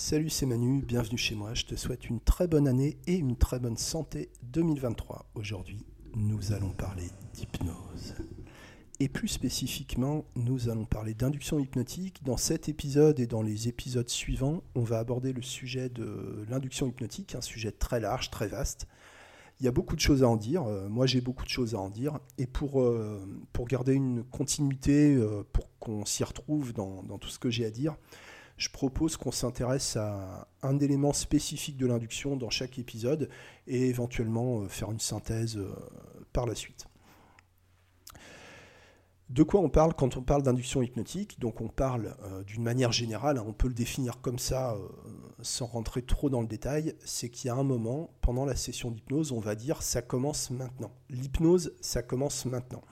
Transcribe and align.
Salut, 0.00 0.30
c'est 0.30 0.46
Manu, 0.46 0.80
bienvenue 0.80 1.18
chez 1.18 1.34
moi. 1.34 1.54
Je 1.54 1.64
te 1.64 1.74
souhaite 1.74 2.08
une 2.08 2.20
très 2.20 2.46
bonne 2.46 2.68
année 2.68 2.98
et 3.08 3.16
une 3.16 3.36
très 3.36 3.58
bonne 3.58 3.76
santé 3.76 4.30
2023. 4.44 5.26
Aujourd'hui, 5.34 5.84
nous 6.14 6.52
allons 6.52 6.70
parler 6.70 7.08
d'hypnose. 7.34 8.14
Et 9.00 9.08
plus 9.08 9.26
spécifiquement, 9.26 10.24
nous 10.36 10.68
allons 10.68 10.84
parler 10.84 11.14
d'induction 11.14 11.58
hypnotique. 11.58 12.22
Dans 12.22 12.36
cet 12.36 12.68
épisode 12.68 13.18
et 13.18 13.26
dans 13.26 13.42
les 13.42 13.66
épisodes 13.66 14.08
suivants, 14.08 14.62
on 14.76 14.84
va 14.84 15.00
aborder 15.00 15.32
le 15.32 15.42
sujet 15.42 15.88
de 15.88 16.46
l'induction 16.48 16.86
hypnotique, 16.86 17.34
un 17.34 17.40
sujet 17.40 17.72
très 17.72 17.98
large, 17.98 18.30
très 18.30 18.46
vaste. 18.46 18.86
Il 19.58 19.64
y 19.64 19.68
a 19.68 19.72
beaucoup 19.72 19.96
de 19.96 20.00
choses 20.00 20.22
à 20.22 20.28
en 20.28 20.36
dire. 20.36 20.62
Euh, 20.62 20.88
moi, 20.88 21.06
j'ai 21.06 21.20
beaucoup 21.20 21.44
de 21.44 21.50
choses 21.50 21.74
à 21.74 21.80
en 21.80 21.90
dire. 21.90 22.20
Et 22.38 22.46
pour, 22.46 22.82
euh, 22.82 23.20
pour 23.52 23.66
garder 23.66 23.94
une 23.94 24.22
continuité, 24.22 25.16
euh, 25.16 25.42
pour 25.52 25.76
qu'on 25.80 26.04
s'y 26.04 26.22
retrouve 26.22 26.72
dans, 26.72 27.02
dans 27.02 27.18
tout 27.18 27.30
ce 27.30 27.40
que 27.40 27.50
j'ai 27.50 27.64
à 27.64 27.70
dire, 27.72 27.96
je 28.58 28.68
propose 28.68 29.16
qu'on 29.16 29.30
s'intéresse 29.30 29.96
à 29.96 30.48
un 30.62 30.78
élément 30.80 31.12
spécifique 31.12 31.76
de 31.76 31.86
l'induction 31.86 32.36
dans 32.36 32.50
chaque 32.50 32.78
épisode 32.78 33.30
et 33.66 33.88
éventuellement 33.88 34.60
euh, 34.60 34.68
faire 34.68 34.90
une 34.90 35.00
synthèse 35.00 35.56
euh, 35.56 35.72
par 36.32 36.44
la 36.44 36.56
suite. 36.56 36.86
De 39.30 39.42
quoi 39.42 39.60
on 39.60 39.68
parle 39.68 39.94
quand 39.94 40.16
on 40.16 40.22
parle 40.22 40.42
d'induction 40.42 40.82
hypnotique? 40.82 41.38
Donc 41.38 41.60
on 41.60 41.68
parle 41.68 42.16
euh, 42.24 42.42
d'une 42.42 42.62
manière 42.62 42.92
générale, 42.92 43.38
hein, 43.38 43.44
on 43.46 43.52
peut 43.52 43.68
le 43.68 43.74
définir 43.74 44.20
comme 44.20 44.38
ça 44.38 44.76
sans 45.42 45.66
rentrer 45.66 46.02
trop 46.02 46.30
dans 46.30 46.40
le 46.40 46.46
détail, 46.46 46.94
c'est 47.04 47.28
qu'il 47.28 47.48
y 47.48 47.50
a 47.50 47.54
un 47.54 47.62
moment, 47.62 48.10
pendant 48.20 48.44
la 48.44 48.56
session 48.56 48.90
d'hypnose, 48.90 49.32
on 49.32 49.40
va 49.40 49.54
dire 49.54 49.82
ça 49.82 50.02
commence 50.02 50.50
maintenant. 50.50 50.92
L'hypnose, 51.10 51.74
ça 51.80 52.02
commence 52.02 52.44
maintenant. 52.44 52.82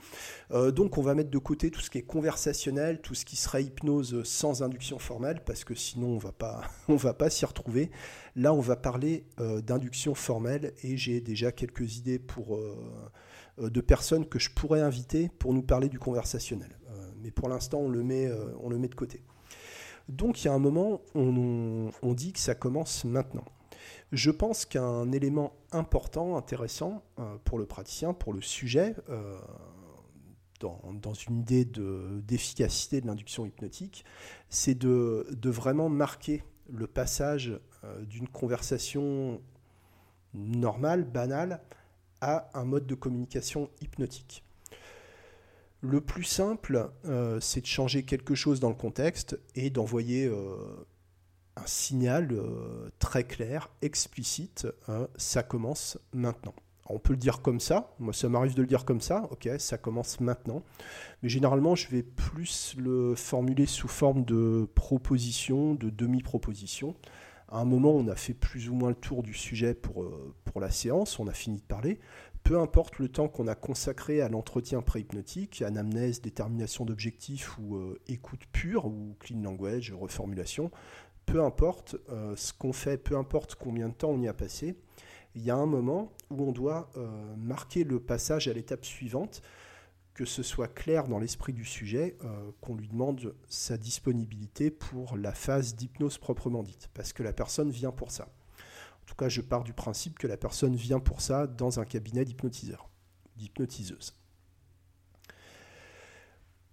Euh, 0.52 0.70
donc 0.70 0.98
on 0.98 1.02
va 1.02 1.14
mettre 1.14 1.30
de 1.30 1.38
côté 1.38 1.70
tout 1.70 1.80
ce 1.80 1.90
qui 1.90 1.98
est 1.98 2.02
conversationnel, 2.02 3.00
tout 3.00 3.14
ce 3.14 3.24
qui 3.24 3.36
serait 3.36 3.64
hypnose 3.64 4.22
sans 4.24 4.62
induction 4.62 4.98
formelle, 4.98 5.42
parce 5.44 5.64
que 5.64 5.74
sinon 5.74 6.08
on 6.08 6.18
va 6.18 6.32
pas, 6.32 6.62
va 6.88 7.14
pas 7.14 7.30
s'y 7.30 7.44
retrouver. 7.44 7.90
Là 8.34 8.52
on 8.52 8.60
va 8.60 8.76
parler 8.76 9.24
d'induction 9.38 10.14
formelle 10.14 10.74
et 10.82 10.96
j'ai 10.96 11.20
déjà 11.20 11.52
quelques 11.52 11.96
idées 11.96 12.18
pour 12.18 12.58
euh, 13.60 13.70
de 13.70 13.80
personnes 13.80 14.26
que 14.26 14.38
je 14.38 14.50
pourrais 14.50 14.80
inviter 14.80 15.30
pour 15.38 15.54
nous 15.54 15.62
parler 15.62 15.88
du 15.88 15.98
conversationnel. 15.98 16.76
Euh, 16.90 17.10
mais 17.22 17.30
pour 17.30 17.48
l'instant, 17.48 17.82
euh, 17.82 18.52
on 18.60 18.68
le 18.68 18.78
met 18.78 18.88
de 18.88 18.94
côté. 18.94 19.22
Donc 20.08 20.42
il 20.42 20.46
y 20.46 20.48
a 20.48 20.54
un 20.54 20.58
moment, 20.58 21.00
on, 21.14 21.90
on 22.02 22.14
dit 22.14 22.32
que 22.32 22.38
ça 22.38 22.54
commence 22.54 23.04
maintenant. 23.04 23.44
Je 24.12 24.30
pense 24.30 24.64
qu'un 24.64 25.10
élément 25.12 25.52
important, 25.72 26.36
intéressant 26.36 27.02
pour 27.44 27.58
le 27.58 27.66
praticien, 27.66 28.14
pour 28.14 28.32
le 28.32 28.40
sujet, 28.40 28.94
dans, 30.60 30.80
dans, 31.02 31.12
une 31.12 31.40
idée 31.40 31.64
d'efficacité 31.64 33.00
de, 33.00 33.08
l'induction 33.08 33.46
hypnotique, 33.46 34.04
c'est 34.48 34.76
de, 34.76 35.26
de, 35.32 35.50
vraiment 35.50 35.88
marquer 35.88 36.44
le 36.70 36.86
passage 36.86 37.58
d'une 38.02 38.28
conversation 38.28 39.40
normale, 40.34 41.04
banale, 41.04 41.60
à 42.20 42.48
un 42.54 42.64
mode 42.64 42.86
de 42.86 42.94
communication 42.94 43.70
hypnotique. 43.80 44.45
Le 45.88 46.00
plus 46.00 46.24
simple, 46.24 46.90
euh, 47.04 47.38
c'est 47.38 47.60
de 47.60 47.66
changer 47.66 48.02
quelque 48.02 48.34
chose 48.34 48.58
dans 48.58 48.70
le 48.70 48.74
contexte 48.74 49.38
et 49.54 49.70
d'envoyer 49.70 50.26
euh, 50.26 50.56
un 51.54 51.66
signal 51.66 52.32
euh, 52.32 52.90
très 52.98 53.22
clair, 53.22 53.70
explicite, 53.82 54.66
hein, 54.88 55.06
ça 55.16 55.44
commence 55.44 55.96
maintenant. 56.12 56.54
on 56.88 56.98
peut 56.98 57.12
le 57.12 57.18
dire 57.18 57.40
comme 57.40 57.60
ça, 57.60 57.94
moi 58.00 58.12
ça 58.12 58.28
m'arrive 58.28 58.54
de 58.54 58.62
le 58.62 58.66
dire 58.66 58.84
comme 58.84 59.00
ça, 59.00 59.28
ok, 59.30 59.48
ça 59.58 59.78
commence 59.78 60.18
maintenant. 60.18 60.64
Mais 61.22 61.28
généralement, 61.28 61.76
je 61.76 61.88
vais 61.88 62.02
plus 62.02 62.74
le 62.76 63.14
formuler 63.14 63.66
sous 63.66 63.88
forme 63.88 64.24
de 64.24 64.68
proposition, 64.74 65.76
de 65.76 65.88
demi-proposition. 65.88 66.96
À 67.48 67.60
un 67.60 67.64
moment, 67.64 67.92
on 67.92 68.08
a 68.08 68.16
fait 68.16 68.34
plus 68.34 68.68
ou 68.70 68.74
moins 68.74 68.88
le 68.88 68.96
tour 68.96 69.22
du 69.22 69.34
sujet 69.34 69.72
pour, 69.72 70.04
pour 70.44 70.60
la 70.60 70.72
séance, 70.72 71.20
on 71.20 71.28
a 71.28 71.32
fini 71.32 71.58
de 71.58 71.64
parler. 71.64 72.00
Peu 72.46 72.60
importe 72.60 72.98
le 72.98 73.08
temps 73.08 73.28
qu'on 73.28 73.48
a 73.48 73.54
consacré 73.54 74.20
à 74.20 74.28
l'entretien 74.28 74.80
préhypnotique, 74.80 75.62
anamnèse, 75.62 76.20
détermination 76.20 76.84
d'objectifs 76.84 77.58
ou 77.58 77.76
euh, 77.76 78.00
écoute 78.06 78.42
pure 78.52 78.86
ou 78.86 79.16
clean 79.18 79.42
language, 79.42 79.92
reformulation, 79.92 80.70
peu 81.26 81.42
importe 81.42 81.96
euh, 82.08 82.36
ce 82.36 82.52
qu'on 82.52 82.72
fait, 82.72 82.98
peu 82.98 83.16
importe 83.16 83.56
combien 83.56 83.88
de 83.88 83.94
temps 83.94 84.10
on 84.10 84.20
y 84.20 84.28
a 84.28 84.34
passé, 84.34 84.76
il 85.34 85.42
y 85.42 85.50
a 85.50 85.56
un 85.56 85.66
moment 85.66 86.12
où 86.30 86.44
on 86.44 86.52
doit 86.52 86.88
marquer 87.36 87.84
le 87.84 88.00
passage 88.00 88.48
à 88.48 88.54
l'étape 88.54 88.86
suivante 88.86 89.42
que 90.16 90.24
ce 90.24 90.42
soit 90.42 90.68
clair 90.68 91.08
dans 91.08 91.18
l'esprit 91.18 91.52
du 91.52 91.66
sujet, 91.66 92.16
euh, 92.24 92.50
qu'on 92.62 92.74
lui 92.74 92.88
demande 92.88 93.34
sa 93.48 93.76
disponibilité 93.76 94.70
pour 94.70 95.18
la 95.18 95.32
phase 95.32 95.76
d'hypnose 95.76 96.16
proprement 96.16 96.62
dite, 96.62 96.88
parce 96.94 97.12
que 97.12 97.22
la 97.22 97.34
personne 97.34 97.70
vient 97.70 97.92
pour 97.92 98.10
ça. 98.10 98.28
En 99.06 99.08
tout 99.08 99.14
cas, 99.14 99.28
je 99.28 99.40
pars 99.40 99.62
du 99.62 99.72
principe 99.72 100.18
que 100.18 100.26
la 100.26 100.36
personne 100.36 100.74
vient 100.74 100.98
pour 100.98 101.20
ça 101.20 101.46
dans 101.46 101.78
un 101.78 101.84
cabinet 101.84 102.24
d'hypnotiseur, 102.24 102.90
d'hypnotiseuse. 103.36 104.14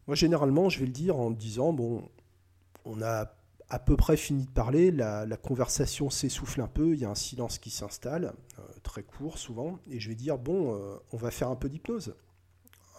Moi, 0.08 0.16
généralement, 0.16 0.68
je 0.68 0.80
vais 0.80 0.88
le 0.88 0.92
dire 0.92 1.18
en 1.18 1.32
disant, 1.32 1.72
bon, 1.72 2.10
on 2.86 3.02
a 3.02 3.32
à 3.70 3.80
peu 3.80 3.96
près 3.96 4.18
fini 4.18 4.46
de 4.46 4.52
parler, 4.52 4.92
la, 4.92 5.26
conversation 5.38 6.10
s'essouffle 6.10 6.62
un 6.62 6.68
peu, 6.68 6.94
il 6.94 7.00
y 7.00 7.06
a 7.06 7.10
un 7.10 7.16
silence 7.16 7.58
qui 7.58 7.70
s'installe, 7.70 8.34
euh, 8.60 8.64
très 8.84 9.04
court 9.04 9.38
souvent, 9.38 9.80
et 9.90 10.00
je 10.00 10.10
vais 10.10 10.16
dire, 10.16 10.38
bon, 10.38 10.76
euh, 10.76 10.98
on 11.12 11.18
va 11.18 11.32
faire 11.32 11.50
un 11.50 11.56
peu 11.56 11.70
d'hypnose 11.70 12.14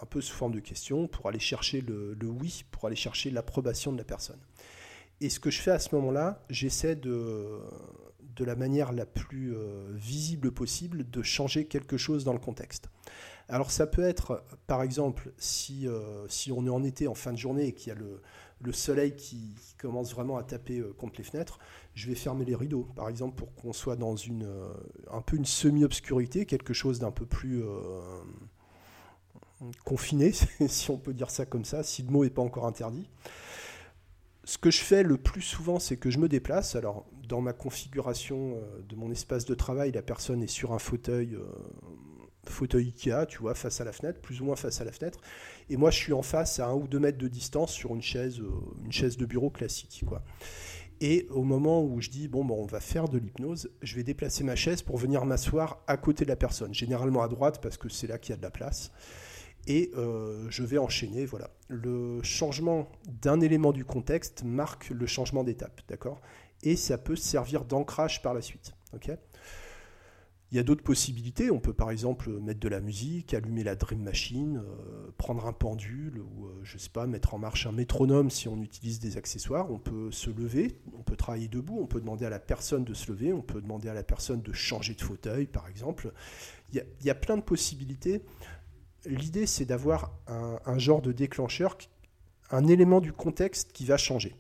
un 0.03 0.07
peu 0.07 0.21
sous 0.21 0.35
forme 0.35 0.53
de 0.53 0.61
question 0.61 1.07
pour 1.07 1.29
aller 1.29 1.39
chercher 1.39 1.81
le, 1.81 2.17
oui, 2.23 2.65
pour 2.71 2.87
aller 2.87 2.97
chercher 2.97 3.31
l'approbation 3.31 3.93
de 3.93 3.99
la 3.99 4.05
personne. 4.05 4.41
Et 5.21 5.31
ce 5.31 5.41
que 5.41 5.51
je 5.51 5.61
fais 5.61 5.71
à 5.71 5.79
ce 5.79 5.95
moment-là, 5.95 6.45
j'essaie 6.51 6.97
de, 6.97 7.61
de 8.37 8.45
la 8.45 8.57
manière 8.57 8.93
la 8.93 9.07
plus 9.07 9.55
euh, 9.55 9.87
visible 9.93 10.51
possible 10.51 11.09
de 11.09 11.23
changer 11.23 11.67
quelque 11.67 11.97
chose 11.97 12.25
dans 12.25 12.33
le 12.33 12.39
contexte. 12.39 12.89
Alors 13.49 13.71
ça 13.71 13.87
peut 13.87 14.03
être, 14.03 14.45
par 14.67 14.83
exemple, 14.83 15.33
si, 15.37 15.87
euh, 15.87 16.27
si 16.29 16.51
on 16.51 16.67
est 16.67 16.71
en 16.71 16.83
été, 16.83 17.07
en 17.09 17.15
fin 17.15 17.33
de 17.33 17.39
journée, 17.39 17.69
et 17.69 17.73
qu'il 17.73 17.89
y 17.89 17.91
a 17.93 17.99
le, 17.99 18.23
le 18.61 18.73
soleil 18.73 19.15
qui, 19.15 19.55
commence 19.79 20.15
vraiment 20.15 20.39
à 20.39 20.43
taper 20.43 20.79
euh, 20.79 20.95
contre 20.97 21.17
les 21.19 21.25
fenêtres, 21.25 21.59
je 21.95 22.09
vais 22.09 22.15
fermer 22.15 22.47
les 22.47 22.55
rideaux, 22.55 22.89
par 22.97 23.09
exemple, 23.09 23.37
pour 23.37 23.55
qu'on 23.55 23.75
soit 23.75 23.97
dans 23.97 24.17
une, 24.17 24.49
un 25.11 25.21
peu 25.21 25.37
une 25.37 25.45
semi-obscurité, 25.45 26.47
quelque 26.47 26.73
chose 26.73 26.99
d'un 26.99 27.11
peu 27.11 27.27
plus 27.27 27.63
confiné, 29.85 30.33
si 30.67 30.91
on 30.91 30.97
peut 30.97 31.15
dire 31.15 31.31
ça 31.31 31.47
comme 31.47 31.65
ça, 31.65 31.83
si 31.83 32.03
le 32.03 32.11
mot 32.11 32.25
n'est 32.25 32.31
pas 32.31 32.43
encore 32.43 32.67
interdit. 32.67 33.09
Ce 34.45 34.59
que 34.59 34.71
je 34.71 34.81
fais 34.81 35.03
le 35.03 35.17
plus 35.17 35.43
souvent, 35.43 35.79
c'est 35.79 35.97
que 35.97 36.11
je 36.11 36.19
me 36.19 36.29
déplace. 36.29 36.77
Alors, 36.77 37.07
dans 37.29 37.41
ma 37.41 37.53
configuration 37.53 38.57
euh, 38.57 38.83
de 38.83 38.95
mon 38.95 39.11
espace 39.11 39.45
de 39.47 39.55
travail, 39.55 39.93
la 39.93 40.03
personne 40.03 40.43
est 40.43 40.49
sur 40.49 40.73
un 40.73 40.79
fauteuil, 40.79 41.35
euh, 41.35 41.47
fauteuil 42.45 42.89
Ikea, 42.89 43.27
tu 43.27 43.39
vois, 43.39 43.55
face 43.55 43.81
à 43.81 43.85
la 43.85 43.93
fenêtre, 43.93 44.21
plus 44.21 44.43
ou 44.43 44.45
moins 44.45 44.57
face 44.57 44.81
à 44.83 44.85
la 44.85 44.93
fenêtre. 44.93 45.19
Et 45.71 45.79
moi, 45.79 45.91
je 45.91 45.97
suis 45.97 46.13
en 46.13 46.23
face 46.23 46.61
à 46.61 46.69
un 46.69 46.75
ou 46.75 46.87
deux 46.87 46.99
mètres 46.99 47.19
de 47.19 47.29
distance 47.29 47.73
sur 47.73 47.95
une 47.95 48.03
chaise, 48.03 48.41
euh, 48.41 48.51
une 48.85 48.93
chaise 48.93 49.17
de 49.17 49.25
bureau 49.25 49.51
classique, 49.51 50.05
quoi. 50.07 50.23
Et 51.01 51.27
au 51.31 51.43
moment 51.43 51.83
où 51.83 52.01
je 52.01 52.09
dis, 52.09 52.29
bon, 52.29 52.45
bon, 52.45 52.63
on 52.63 52.67
va 52.67 52.81
faire 52.81 53.09
de 53.09 53.19
l'hypnose, 53.19 53.71
je 53.83 53.97
vais 53.97 54.05
déplacer 54.05 54.45
ma 54.45 54.55
chaise 54.55 54.81
pour 54.81 54.97
venir 54.97 55.25
m'asseoir 55.25 55.83
à 55.87 55.97
côté 55.97 56.25
de 56.25 56.31
la 56.31 56.37
personne, 56.37 56.73
généralement 56.73 57.23
à 57.23 57.29
droite 57.29 57.61
parce 57.61 57.77
que 57.77 57.89
c'est 57.89 58.07
là 58.07 58.17
qu'il 58.17 58.31
y 58.31 58.35
a 58.35 58.37
de 58.37 58.43
la 58.43 58.51
place 58.51 58.93
et 59.67 59.91
euh, 59.97 60.47
je 60.51 60.63
vais 60.63 60.79
enchaîner. 60.79 61.27
Voilà. 61.27 61.51
Le 61.69 62.23
changement 62.23 62.89
d'un 63.23 63.41
élément 63.41 63.73
du 63.73 63.85
contexte 63.85 64.43
marque 64.45 64.91
le 64.91 65.07
changement 65.07 65.45
d'étape, 65.45 65.81
d'accord? 65.89 66.21
Et 66.63 66.77
ça 66.77 66.99
peut 66.99 67.17
servir 67.17 67.65
d'ancrage 67.65 68.23
par 68.23 68.35
la 68.35 68.41
suite. 68.41 68.73
ok? 68.95 69.11
Il 70.53 70.57
y 70.57 70.61
a 70.61 70.63
d'autres 70.63 70.85
possibilités. 70.85 71.51
On 71.51 71.59
peut 71.59 71.73
par 71.73 71.91
exemple 71.91 72.31
mettre 72.31 72.61
de 72.61 72.69
la 72.69 72.81
musique, 72.81 73.35
allumer 73.35 73.65
la 73.65 73.75
Dream 73.75 74.03
Machine, 74.03 74.59
euh, 74.59 75.11
prendre 75.19 75.47
un 75.47 75.53
pendule 75.53 76.21
ou, 76.21 76.47
euh, 76.47 76.61
je 76.63 76.79
sais 76.79 76.91
pas, 76.91 77.09
mettre 77.09 77.35
en 77.35 77.39
marche 77.39 77.67
un 77.67 77.73
métronome 77.73 78.31
si 78.31 78.47
on 78.47 78.63
utilise 78.63 79.01
des 79.01 79.17
accessoires. 79.17 79.71
On 79.73 79.81
peut 79.81 80.13
se 80.13 80.31
lever, 80.31 80.79
on 80.97 81.03
peut 81.03 81.17
travailler 81.17 81.49
debout, 81.49 81.81
on 81.81 81.87
peut 81.87 82.01
demander 82.01 82.25
à 82.25 82.31
la 82.31 82.39
personne 82.39 82.85
de 82.85 82.95
se 82.95 83.11
lever, 83.11 83.33
on 83.33 83.43
peut 83.43 83.61
demander 83.61 83.89
à 83.89 83.95
la 83.95 84.05
personne 84.05 84.43
de 84.43 84.53
changer 84.53 84.95
de 84.95 85.03
fauteuil 85.03 85.47
par 85.47 85.69
exemple. 85.69 86.13
Il 86.73 86.77
y 86.77 86.81
a, 86.81 86.85
il 87.01 87.07
y 87.07 87.11
a 87.11 87.17
plein 87.17 87.37
de 87.37 87.43
possibilités 87.43 88.23
l'idée, 89.07 89.47
c'est 89.47 89.65
d'avoir 89.65 90.13
un, 90.27 90.79
genre 90.79 91.03
de 91.03 91.13
déclencheur, 91.13 91.77
un 92.51 92.67
élément 92.67 93.01
du 93.01 93.13
contexte 93.13 93.73
qui 93.73 93.85
va 93.85 93.97
changer. 93.97 94.35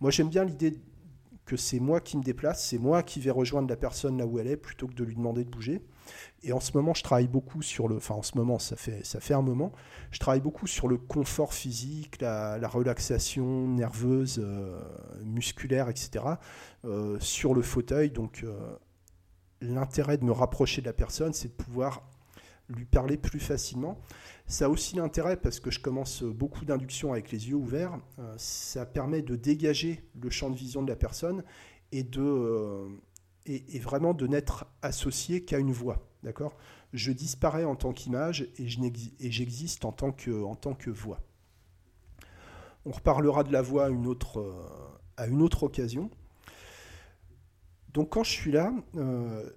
Moi, 0.00 0.10
j'aime 0.10 0.28
bien 0.28 0.44
l'idée 0.44 0.74
que 1.44 1.56
c'est 1.56 1.80
moi 1.80 2.00
qui 2.00 2.16
me 2.18 2.22
déplace, 2.22 2.64
c'est 2.66 2.78
moi 2.78 3.02
qui 3.02 3.20
vais 3.20 3.30
rejoindre 3.30 3.68
la 3.68 3.76
personne 3.76 4.18
là 4.18 4.26
où 4.26 4.38
elle 4.38 4.48
est, 4.48 4.56
plutôt 4.56 4.86
que 4.86 4.94
de 4.94 5.02
lui 5.02 5.16
demander 5.16 5.44
de 5.44 5.50
bouger. 5.50 5.82
Et 6.42 6.52
en 6.52 6.60
ce 6.60 6.72
moment, 6.76 6.94
je 6.94 7.02
travaille 7.02 7.26
beaucoup 7.26 7.62
sur 7.62 7.88
le. 7.88 7.96
Enfin, 7.96 8.14
en 8.14 8.22
ce 8.22 8.36
moment, 8.36 8.58
ça 8.58 8.76
fait, 8.76 9.04
ça 9.04 9.18
fait 9.18 9.34
un 9.34 9.42
moment. 9.42 9.72
Je 10.10 10.18
travaille 10.18 10.40
beaucoup 10.40 10.66
sur 10.66 10.88
le 10.88 10.98
confort 10.98 11.54
physique, 11.54 12.20
la, 12.20 12.68
relaxation 12.68 13.66
nerveuse, 13.66 14.40
euh, 14.42 14.80
musculaire, 15.24 15.88
etc. 15.88 16.24
Euh, 16.84 17.18
sur 17.20 17.54
le 17.54 17.62
fauteuil. 17.62 18.10
Donc, 18.10 18.42
euh, 18.44 18.76
l'intérêt 19.60 20.18
de 20.18 20.24
me 20.24 20.32
rapprocher 20.32 20.80
de 20.82 20.86
la 20.86 20.92
personne, 20.92 21.32
c'est 21.32 21.48
de 21.48 21.62
pouvoir 21.62 22.08
lui 22.68 22.84
parler 22.84 23.16
plus 23.16 23.40
facilement. 23.40 23.98
Ça 24.46 24.66
a 24.66 24.68
aussi 24.68 24.96
l'intérêt, 24.96 25.36
parce 25.36 25.60
que 25.60 25.70
je 25.70 25.80
commence 25.80 26.22
beaucoup 26.22 26.64
d'induction 26.64 27.12
avec 27.12 27.30
les 27.30 27.48
yeux 27.48 27.56
ouverts, 27.56 27.98
euh, 28.18 28.34
ça 28.36 28.86
permet 28.86 29.22
de 29.22 29.36
dégager 29.36 30.02
le 30.20 30.30
champ 30.30 30.50
de 30.50 30.56
vision 30.56 30.82
de 30.82 30.88
la 30.88 30.96
personne 30.96 31.44
et, 31.92 32.02
de, 32.02 32.86
et, 33.46 33.78
vraiment 33.78 34.14
de 34.14 34.26
n'être 34.26 34.66
associé 34.82 35.44
qu'à 35.44 35.58
une 35.58 35.72
voix. 35.72 36.06
D'accord? 36.22 36.56
Je 36.92 37.12
disparais 37.12 37.64
en 37.64 37.76
tant 37.76 37.92
qu'image 37.92 38.48
et 38.58 38.66
j'existe 39.30 39.84
en, 39.84 39.92
tant 39.92 40.12
que, 40.12 40.42
en 40.42 40.54
tant 40.54 40.74
que 40.74 40.90
voix. 40.90 41.20
On 42.84 42.90
reparlera 42.90 43.44
de 43.44 43.52
la 43.52 43.62
voix 43.62 43.86
à 43.86 43.88
une 43.88 44.06
autre, 44.06 44.42
à 45.16 45.26
une 45.26 45.42
autre 45.42 45.64
occasion. 45.64 46.10
Donc 47.92 48.10
quand 48.10 48.24
je 48.24 48.30
suis 48.30 48.52
là, 48.52 48.72
euh, 48.96 49.50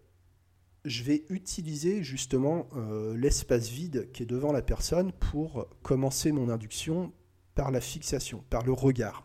je 0.86 1.04
vais 1.04 1.24
utiliser 1.30 2.04
justement 2.04 2.68
euh, 2.76 3.16
l'espace 3.16 3.70
vide 3.70 4.12
qui 4.12 4.24
est 4.24 4.26
devant 4.26 4.52
la 4.52 4.62
personne 4.62 5.12
pour 5.12 5.68
commencer 5.84 6.32
mon 6.32 6.50
induction 6.50 7.14
par 7.56 7.72
la 7.72 7.82
fixation, 7.82 8.44
par 8.50 8.64
le 8.64 8.72
regard. 8.72 9.24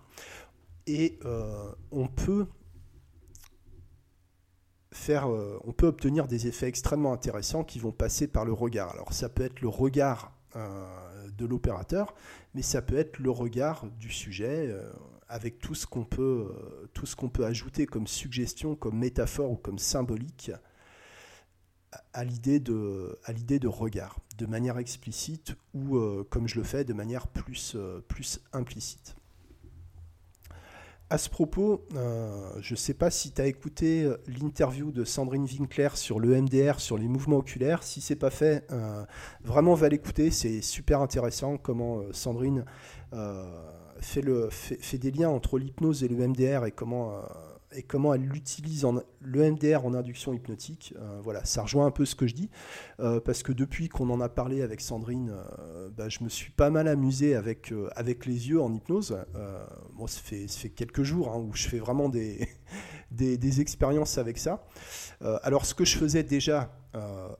Et 0.86 1.18
euh, 1.24 1.72
on 1.90 2.08
peut 2.08 2.46
faire, 4.92 5.28
on 5.28 5.72
peut 5.72 5.86
obtenir 5.86 6.26
des 6.26 6.46
effets 6.46 6.68
extrêmement 6.68 7.12
intéressants 7.12 7.64
qui 7.64 7.78
vont 7.78 7.92
passer 7.92 8.26
par 8.26 8.44
le 8.44 8.52
regard. 8.52 8.90
Alors 8.90 9.12
ça 9.12 9.28
peut 9.28 9.44
être 9.44 9.60
le 9.60 9.68
regard 9.68 10.32
de 10.54 11.44
l'opérateur, 11.44 12.14
mais 12.54 12.62
ça 12.62 12.80
peut 12.80 12.96
être 12.96 13.18
le 13.18 13.30
regard 13.30 13.84
du 13.98 14.10
sujet 14.10 14.74
avec 15.28 15.58
tout 15.58 15.74
ce 15.74 15.86
qu'on 15.86 16.04
peut, 16.04 16.48
euh, 16.50 16.86
tout 16.92 17.06
ce 17.06 17.16
qu'on 17.16 17.28
peut 17.28 17.44
ajouter 17.44 17.86
comme 17.86 18.06
suggestion, 18.06 18.76
comme 18.76 18.98
métaphore 18.98 19.50
ou 19.50 19.56
comme 19.56 19.78
symbolique 19.78 20.52
à 22.12 22.24
l'idée 22.24 22.60
de, 22.60 23.18
à 23.24 23.32
l'idée 23.32 23.58
de 23.58 23.68
regard, 23.68 24.18
de 24.38 24.46
manière 24.46 24.78
explicite 24.78 25.54
ou, 25.74 25.96
euh, 25.96 26.26
comme 26.28 26.48
je 26.48 26.56
le 26.56 26.64
fais, 26.64 26.84
de 26.84 26.92
manière 26.92 27.26
plus, 27.26 27.74
euh, 27.76 28.00
plus 28.08 28.40
implicite. 28.52 29.16
À 31.08 31.18
ce 31.18 31.30
propos, 31.30 31.86
je 31.92 32.72
ne 32.72 32.76
sais 32.76 32.92
pas 32.92 33.12
si 33.12 33.30
tu 33.30 33.40
as 33.40 33.46
écouté 33.46 34.12
l'interview 34.26 34.90
de 34.90 35.04
Sandrine 35.04 35.44
Winkler 35.44 35.90
sur 35.94 36.18
le 36.18 36.34
MDR, 36.42 36.80
sur 36.80 36.98
les 36.98 37.06
mouvements 37.06 37.36
oculaires. 37.36 37.84
Si 37.84 38.00
ce 38.00 38.12
n'est 38.12 38.18
pas 38.18 38.30
fait, 38.30 38.66
vraiment 39.44 39.74
va 39.74 39.88
l'écouter. 39.88 40.32
C'est 40.32 40.60
super 40.62 41.02
intéressant 41.02 41.58
comment 41.58 42.02
Sandrine 42.10 42.64
fait, 44.00 44.22
le, 44.22 44.48
fait, 44.50 44.98
des 44.98 45.10
liens 45.10 45.28
entre 45.28 45.58
l'hypnose 45.58 46.04
et 46.04 46.08
le 46.08 46.16
MDR 46.26 46.64
et 46.66 46.72
comment, 46.72 47.12
euh, 47.12 47.22
et 47.74 47.82
comment 47.82 48.14
elle 48.14 48.22
l'utilise 48.22 48.84
en, 48.84 49.00
le 49.20 49.50
MDR 49.50 49.84
en 49.84 49.94
induction 49.94 50.32
hypnotique. 50.32 50.94
Euh, 50.98 51.20
voilà, 51.22 51.44
ça 51.44 51.62
rejoint 51.62 51.86
un 51.86 51.90
peu 51.90 52.04
ce 52.04 52.14
que 52.14 52.26
je 52.26 52.34
dis, 52.34 52.50
euh, 53.00 53.20
parce 53.20 53.42
que 53.42 53.52
depuis 53.52 53.88
qu'on 53.88 54.10
en 54.10 54.20
a 54.20 54.28
parlé 54.28 54.62
avec 54.62 54.80
Sandrine, 54.80 55.32
bah, 55.96 56.08
je 56.08 56.22
me 56.22 56.28
suis 56.28 56.52
pas 56.52 56.70
mal 56.70 56.88
amusé 56.88 57.34
avec, 57.34 57.72
les 58.26 58.48
yeux 58.48 58.60
en 58.60 58.72
hypnose. 58.72 59.18
bon, 59.94 60.06
ça 60.06 60.20
fait, 60.20 60.48
ça 60.48 60.68
quelques 60.68 61.02
jours 61.02 61.30
hein, 61.30 61.38
où 61.38 61.54
je 61.54 61.68
fais 61.68 61.78
vraiment 61.78 62.08
des, 62.08 62.48
des, 63.10 63.36
des 63.36 63.60
expériences 63.60 64.18
avec 64.18 64.38
ça. 64.38 64.66
alors, 65.42 65.66
ce 65.66 65.74
que 65.74 65.84
je 65.84 65.96
faisais 65.96 66.22
déjà 66.22 66.72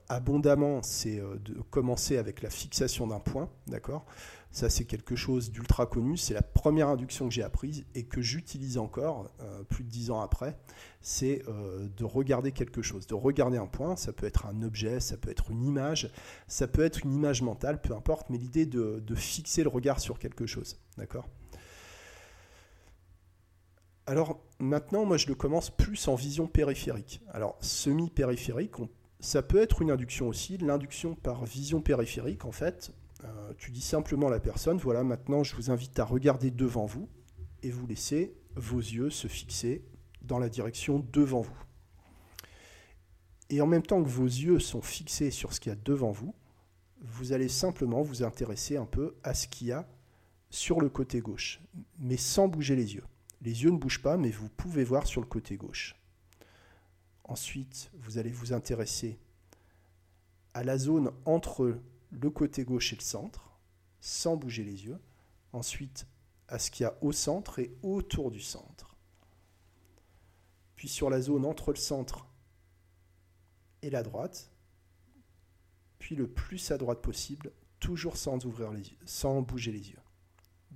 abondamment, 0.09 0.83
c'est 0.83 1.17
de 1.17 1.61
commencer 1.71 2.17
avec 2.17 2.41
la 2.41 2.49
fixation 2.49 3.07
d'un 3.07 3.19
point, 3.19 3.49
d'accord? 3.67 4.05
Ça, 4.51 4.69
c'est 4.69 4.85
quelque 4.85 5.15
chose 5.15 5.51
d'ultra 5.51 5.85
connu. 5.85 6.17
C'est 6.17 6.33
la 6.33 6.41
première 6.41 6.87
induction 6.87 7.27
que 7.27 7.33
j'ai 7.33 7.43
apprise 7.43 7.85
et 7.95 8.05
que 8.05 8.21
j'utilise 8.21 8.77
encore 8.77 9.29
euh, 9.41 9.63
plus 9.63 9.83
de 9.83 9.89
dix 9.89 10.09
ans 10.09 10.21
après. 10.21 10.57
C'est 11.01 11.43
euh, 11.47 11.87
de 11.95 12.03
regarder 12.03 12.51
quelque 12.51 12.81
chose, 12.81 13.07
de 13.07 13.13
regarder 13.13 13.57
un 13.57 13.67
point. 13.67 13.95
Ça 13.95 14.13
peut 14.13 14.25
être 14.25 14.45
un 14.45 14.63
objet, 14.63 14.99
ça 14.99 15.17
peut 15.17 15.29
être 15.29 15.51
une 15.51 15.63
image, 15.63 16.11
ça 16.47 16.67
peut 16.67 16.83
être 16.83 17.03
une 17.03 17.13
image 17.13 17.41
mentale, 17.41 17.81
peu 17.81 17.93
importe. 17.93 18.29
Mais 18.29 18.37
l'idée 18.37 18.65
de, 18.65 19.03
de 19.05 19.15
fixer 19.15 19.63
le 19.63 19.69
regard 19.69 19.99
sur 19.99 20.17
quelque 20.17 20.45
chose. 20.45 20.79
D'accord? 20.97 21.27
Alors 24.07 24.41
maintenant, 24.59 25.05
moi 25.05 25.17
je 25.17 25.27
le 25.27 25.35
commence 25.35 25.69
plus 25.69 26.07
en 26.07 26.15
vision 26.15 26.47
périphérique. 26.47 27.21
Alors 27.33 27.57
semi-périphérique, 27.59 28.75
ça 29.19 29.41
peut 29.41 29.61
être 29.61 29.81
une 29.81 29.91
induction 29.91 30.29
aussi. 30.29 30.57
L'induction 30.57 31.13
par 31.13 31.45
vision 31.45 31.81
périphérique, 31.81 32.45
en 32.45 32.53
fait, 32.53 32.93
euh, 33.23 33.53
tu 33.57 33.71
dis 33.71 33.81
simplement 33.81 34.27
à 34.27 34.31
la 34.31 34.39
personne, 34.39 34.77
voilà, 34.77 35.03
maintenant 35.03 35.43
je 35.43 35.55
vous 35.55 35.71
invite 35.71 35.97
à 35.99 36.05
regarder 36.05 36.51
devant 36.51 36.85
vous 36.85 37.09
et 37.63 37.71
vous 37.71 37.87
laissez 37.87 38.35
vos 38.55 38.79
yeux 38.79 39.09
se 39.09 39.27
fixer 39.27 39.83
dans 40.21 40.39
la 40.39 40.49
direction 40.49 41.05
devant 41.11 41.41
vous. 41.41 41.57
Et 43.49 43.61
en 43.61 43.67
même 43.67 43.83
temps 43.83 44.03
que 44.03 44.09
vos 44.09 44.25
yeux 44.25 44.59
sont 44.59 44.81
fixés 44.81 45.31
sur 45.31 45.53
ce 45.53 45.59
qu'il 45.59 45.71
y 45.71 45.73
a 45.73 45.79
devant 45.83 46.11
vous, 46.11 46.35
vous 47.01 47.31
allez 47.31 47.47
simplement 47.47 48.01
vous 48.01 48.23
intéresser 48.23 48.77
un 48.77 48.85
peu 48.85 49.15
à 49.23 49.33
ce 49.33 49.47
qu'il 49.47 49.67
y 49.67 49.71
a 49.71 49.87
sur 50.49 50.81
le 50.81 50.89
côté 50.89 51.19
gauche, 51.19 51.61
mais 51.99 52.17
sans 52.17 52.47
bouger 52.47 52.75
les 52.75 52.95
yeux. 52.95 53.03
Les 53.41 53.63
yeux 53.63 53.69
ne 53.69 53.77
bougent 53.77 54.01
pas, 54.01 54.17
mais 54.17 54.31
vous 54.31 54.49
pouvez 54.49 54.83
voir 54.83 55.05
sur 55.05 55.21
le 55.21 55.27
côté 55.27 55.57
gauche. 55.57 55.95
Ensuite, 57.23 57.91
vous 57.93 58.17
allez 58.17 58.31
vous 58.31 58.53
intéresser 58.53 59.19
à 60.53 60.63
la 60.63 60.77
zone 60.77 61.11
entre 61.25 61.77
le 62.11 62.29
côté 62.29 62.63
gauche 62.63 62.93
et 62.93 62.95
le 62.95 63.01
centre, 63.01 63.51
sans 63.99 64.37
bouger 64.37 64.63
les 64.63 64.85
yeux. 64.85 64.99
Ensuite, 65.53 66.07
à 66.47 66.59
ce 66.59 66.71
qu'il 66.71 66.83
y 66.83 66.87
a 66.87 66.97
au 67.01 67.11
centre 67.11 67.59
et 67.59 67.73
autour 67.81 68.31
du 68.31 68.39
centre. 68.39 68.95
Puis 70.75 70.87
sur 70.87 71.09
la 71.09 71.21
zone 71.21 71.45
entre 71.45 71.71
le 71.71 71.77
centre 71.77 72.27
et 73.81 73.89
la 73.89 74.03
droite. 74.03 74.51
Puis 75.99 76.15
le 76.15 76.27
plus 76.27 76.71
à 76.71 76.77
droite 76.77 77.01
possible, 77.01 77.51
toujours 77.79 78.17
sans 78.17 78.45
ouvrir 78.45 78.71
les 78.71 78.89
yeux, 78.89 78.97
sans 79.05 79.41
bouger 79.41 79.71
les 79.71 79.89
yeux. 79.89 79.99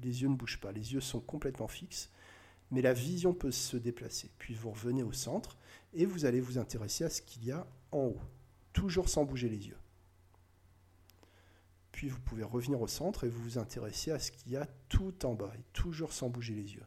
Les 0.02 0.24
yeux 0.24 0.30
ne 0.30 0.36
bougent 0.36 0.60
pas, 0.60 0.72
les 0.72 0.94
yeux 0.94 1.02
sont 1.02 1.20
complètement 1.20 1.68
fixes, 1.68 2.10
mais 2.72 2.82
la 2.82 2.94
vision 2.94 3.34
peut 3.34 3.52
se 3.52 3.78
déplacer. 3.78 4.32
Puis 4.40 4.56
vous 4.56 4.72
revenez 4.72 5.04
au 5.04 5.12
centre 5.12 5.58
et 5.94 6.06
vous 6.06 6.26
allez 6.26 6.42
vous 6.42 6.58
intéresser 6.58 7.04
à 7.04 7.10
ce 7.10 7.22
qu'il 7.22 7.46
y 7.46 7.52
a 7.52 7.68
en 7.92 8.06
haut, 8.06 8.22
toujours 8.74 9.10
sans 9.10 9.26
bouger 9.26 9.50
les 9.50 9.68
yeux. 9.68 9.78
Puis 11.92 12.08
vous 12.08 12.20
pouvez 12.20 12.44
revenir 12.44 12.82
au 12.82 12.88
centre 12.88 13.26
et 13.26 13.30
vous 13.30 13.42
vous 13.42 13.58
intéressez 13.58 14.12
à 14.12 14.20
ce 14.20 14.32
qu'il 14.32 14.52
y 14.52 14.58
a 14.58 14.68
tout 14.90 15.26
en 15.26 15.34
bas, 15.34 15.52
et 15.58 15.64
toujours 15.74 16.14
sans 16.14 16.30
bouger 16.30 16.54
les 16.54 16.74
yeux. 16.74 16.86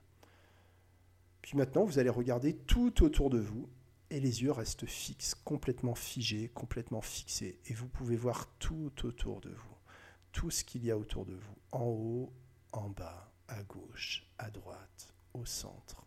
Puis 1.42 1.58
maintenant, 1.58 1.84
vous 1.84 1.98
allez 1.98 2.10
regarder 2.10 2.56
tout 2.56 3.02
autour 3.02 3.28
de 3.28 3.38
vous 3.38 3.68
et 4.10 4.20
les 4.20 4.42
yeux 4.42 4.52
restent 4.52 4.86
fixes, 4.86 5.34
complètement 5.34 5.94
figés, 5.94 6.48
complètement 6.48 7.00
fixés. 7.00 7.58
Et 7.66 7.74
vous 7.74 7.88
pouvez 7.88 8.16
voir 8.16 8.46
tout 8.58 8.92
autour 9.04 9.40
de 9.40 9.50
vous, 9.50 9.76
tout 10.32 10.50
ce 10.50 10.64
qu'il 10.64 10.84
y 10.84 10.90
a 10.90 10.96
autour 10.96 11.26
de 11.26 11.34
vous, 11.34 11.56
en 11.72 11.84
haut, 11.84 12.32
en 12.72 12.88
bas, 12.88 13.32
à 13.48 13.62
gauche, 13.62 14.26
à 14.38 14.50
droite, 14.50 15.14
au 15.34 15.44
centre, 15.44 16.06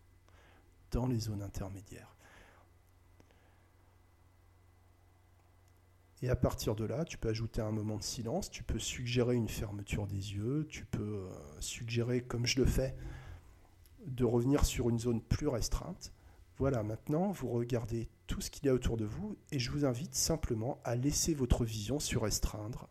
dans 0.90 1.06
les 1.06 1.20
zones 1.20 1.42
intermédiaires. 1.42 2.17
Et 6.20 6.28
à 6.28 6.36
partir 6.36 6.74
de 6.74 6.84
là, 6.84 7.04
tu 7.04 7.16
peux 7.16 7.28
ajouter 7.28 7.60
un 7.60 7.70
moment 7.70 7.96
de 7.96 8.02
silence, 8.02 8.50
tu 8.50 8.64
peux 8.64 8.78
suggérer 8.78 9.36
une 9.36 9.48
fermeture 9.48 10.06
des 10.06 10.34
yeux, 10.34 10.66
tu 10.68 10.84
peux 10.84 11.26
euh, 11.28 11.60
suggérer, 11.60 12.22
comme 12.22 12.44
je 12.44 12.58
le 12.58 12.66
fais, 12.66 12.96
de 14.04 14.24
revenir 14.24 14.64
sur 14.64 14.88
une 14.88 14.98
zone 14.98 15.22
plus 15.22 15.46
restreinte. 15.46 16.12
Voilà, 16.56 16.82
maintenant, 16.82 17.30
vous 17.30 17.48
regardez 17.50 18.08
tout 18.26 18.40
ce 18.40 18.50
qu'il 18.50 18.66
y 18.66 18.68
a 18.68 18.74
autour 18.74 18.96
de 18.96 19.04
vous 19.04 19.36
et 19.52 19.60
je 19.60 19.70
vous 19.70 19.84
invite 19.84 20.16
simplement 20.16 20.80
à 20.82 20.96
laisser 20.96 21.34
votre 21.34 21.64
vision 21.64 22.00
se 22.00 22.18
restreindre 22.18 22.88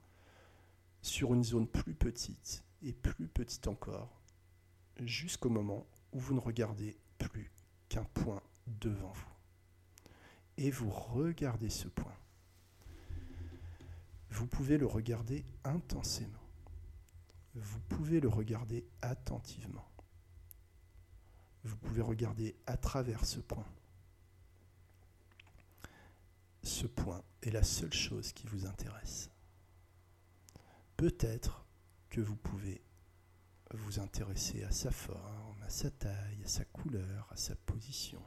sur 1.01 1.33
une 1.33 1.43
zone 1.43 1.67
plus 1.67 1.93
petite 1.93 2.63
et 2.81 2.93
plus 2.93 3.27
petite 3.27 3.67
encore, 3.67 4.21
jusqu'au 5.01 5.49
moment 5.49 5.85
où 6.13 6.19
vous 6.19 6.33
ne 6.33 6.39
regardez 6.39 6.97
plus 7.17 7.51
qu'un 7.89 8.05
point 8.05 8.41
devant 8.67 9.11
vous. 9.11 10.11
Et 10.57 10.71
vous 10.71 10.89
regardez 10.89 11.69
ce 11.69 11.89
point 11.89 12.15
vous 14.37 14.45
pouvez 14.45 14.77
le 14.77 14.85
regarder 14.85 15.43
intensément. 15.63 16.47
Vous 17.55 17.79
pouvez 17.89 18.19
le 18.19 18.29
regarder 18.29 18.85
attentivement. 19.01 19.89
Vous 21.63 21.75
pouvez 21.77 22.03
regarder 22.03 22.55
à 22.67 22.77
travers 22.77 23.25
ce 23.25 23.39
point. 23.39 23.65
Ce 26.61 26.85
point 26.85 27.23
est 27.41 27.49
la 27.49 27.63
seule 27.63 27.93
chose 27.93 28.31
qui 28.31 28.45
vous 28.45 28.67
intéresse. 28.67 29.31
Peut-être 30.97 31.65
que 32.11 32.21
vous 32.21 32.35
pouvez 32.35 32.83
vous 33.73 33.99
intéresser 33.99 34.63
à 34.63 34.71
sa 34.71 34.91
forme, 34.91 35.63
à 35.63 35.69
sa 35.69 35.89
taille, 35.89 36.43
à 36.45 36.47
sa 36.47 36.63
couleur, 36.65 37.27
à 37.31 37.37
sa 37.37 37.55
position. 37.55 38.21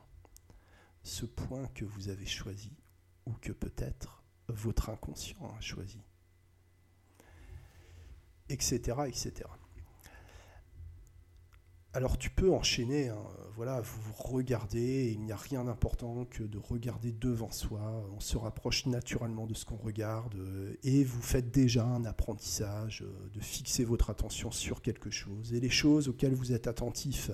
Ce 1.04 1.24
point 1.24 1.68
que 1.68 1.84
vous 1.84 2.08
avez 2.08 2.26
choisi 2.26 2.76
ou 3.26 3.32
que 3.34 3.52
peut-être 3.52 4.19
votre 4.50 4.90
inconscient 4.90 5.54
a 5.56 5.60
choisi. 5.60 6.00
Etc. 8.48 8.78
etc. 9.06 9.32
Alors 11.92 12.18
tu 12.18 12.30
peux 12.30 12.52
enchaîner, 12.52 13.08
hein, 13.08 13.18
voilà, 13.56 13.80
vous 13.80 14.12
regardez, 14.12 15.10
il 15.12 15.22
n'y 15.22 15.32
a 15.32 15.36
rien 15.36 15.64
d'important 15.64 16.24
que 16.24 16.44
de 16.44 16.56
regarder 16.56 17.10
devant 17.10 17.50
soi, 17.50 18.08
on 18.14 18.20
se 18.20 18.36
rapproche 18.36 18.86
naturellement 18.86 19.44
de 19.46 19.54
ce 19.54 19.64
qu'on 19.64 19.76
regarde 19.76 20.36
et 20.84 21.02
vous 21.02 21.20
faites 21.20 21.50
déjà 21.50 21.84
un 21.84 22.04
apprentissage 22.04 23.04
de 23.32 23.40
fixer 23.40 23.84
votre 23.84 24.08
attention 24.08 24.52
sur 24.52 24.82
quelque 24.82 25.10
chose. 25.10 25.52
Et 25.52 25.58
les 25.58 25.68
choses 25.68 26.08
auxquelles 26.08 26.34
vous 26.34 26.52
êtes 26.52 26.68
attentif 26.68 27.32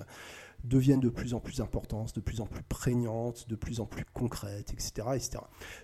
deviennent 0.63 0.99
de 0.99 1.09
plus 1.09 1.33
en 1.33 1.39
plus 1.39 1.61
importantes, 1.61 2.15
de 2.15 2.19
plus 2.19 2.41
en 2.41 2.45
plus 2.45 2.63
prégnantes, 2.63 3.47
de 3.47 3.55
plus 3.55 3.79
en 3.79 3.85
plus 3.85 4.05
concrètes, 4.13 4.73
etc. 4.73 5.07
etc. 5.15 5.37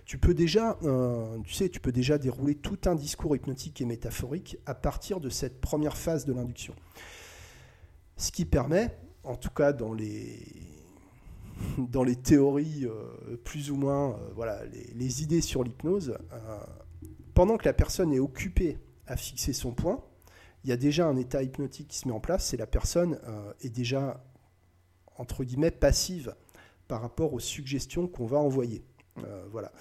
Tu, 0.04 0.18
peux 0.18 0.34
déjà, 0.34 0.78
euh, 0.82 1.38
tu, 1.44 1.54
sais, 1.54 1.68
tu 1.68 1.80
peux 1.80 1.92
déjà 1.92 2.18
dérouler 2.18 2.54
tout 2.54 2.78
un 2.86 2.94
discours 2.94 3.34
hypnotique 3.34 3.80
et 3.80 3.84
métaphorique 3.84 4.58
à 4.66 4.74
partir 4.74 5.20
de 5.20 5.30
cette 5.30 5.60
première 5.60 5.96
phase 5.96 6.24
de 6.24 6.32
l'induction. 6.32 6.74
Ce 8.16 8.30
qui 8.30 8.44
permet, 8.44 8.96
en 9.22 9.36
tout 9.36 9.50
cas 9.50 9.72
dans 9.72 9.94
les, 9.94 10.40
dans 11.78 12.04
les 12.04 12.16
théories 12.16 12.86
euh, 12.86 13.36
plus 13.44 13.70
ou 13.70 13.76
moins, 13.76 14.10
euh, 14.10 14.30
voilà, 14.34 14.60
les, 14.94 15.22
idées 15.22 15.40
sur 15.40 15.64
l'hypnose, 15.64 16.16
pendant 17.32 17.56
que 17.56 17.64
la 17.64 17.72
personne 17.72 18.12
est 18.12 18.20
occupée 18.20 18.78
à 19.06 19.16
fixer 19.16 19.52
son 19.52 19.72
point, 19.72 20.02
il 20.62 20.70
y 20.70 20.72
a 20.72 20.76
déjà 20.76 21.06
un 21.06 21.16
état 21.16 21.42
hypnotique 21.42 21.88
qui 21.88 21.98
se 21.98 22.08
met 22.08 22.14
en 22.14 22.20
place 22.20 22.54
et 22.54 22.56
la 22.56 22.66
personne 22.66 23.18
est 23.60 23.68
déjà 23.68 24.24
entre 25.16 25.44
guillemets 25.44 25.70
passive 25.70 26.34
par 26.88 27.00
rapport 27.00 27.32
aux 27.32 27.40
suggestions 27.40 28.06
qu'on 28.06 28.26
va 28.26 28.38
envoyer. 28.38 28.84
Euh, 29.18 29.44
voilà. 29.50 29.72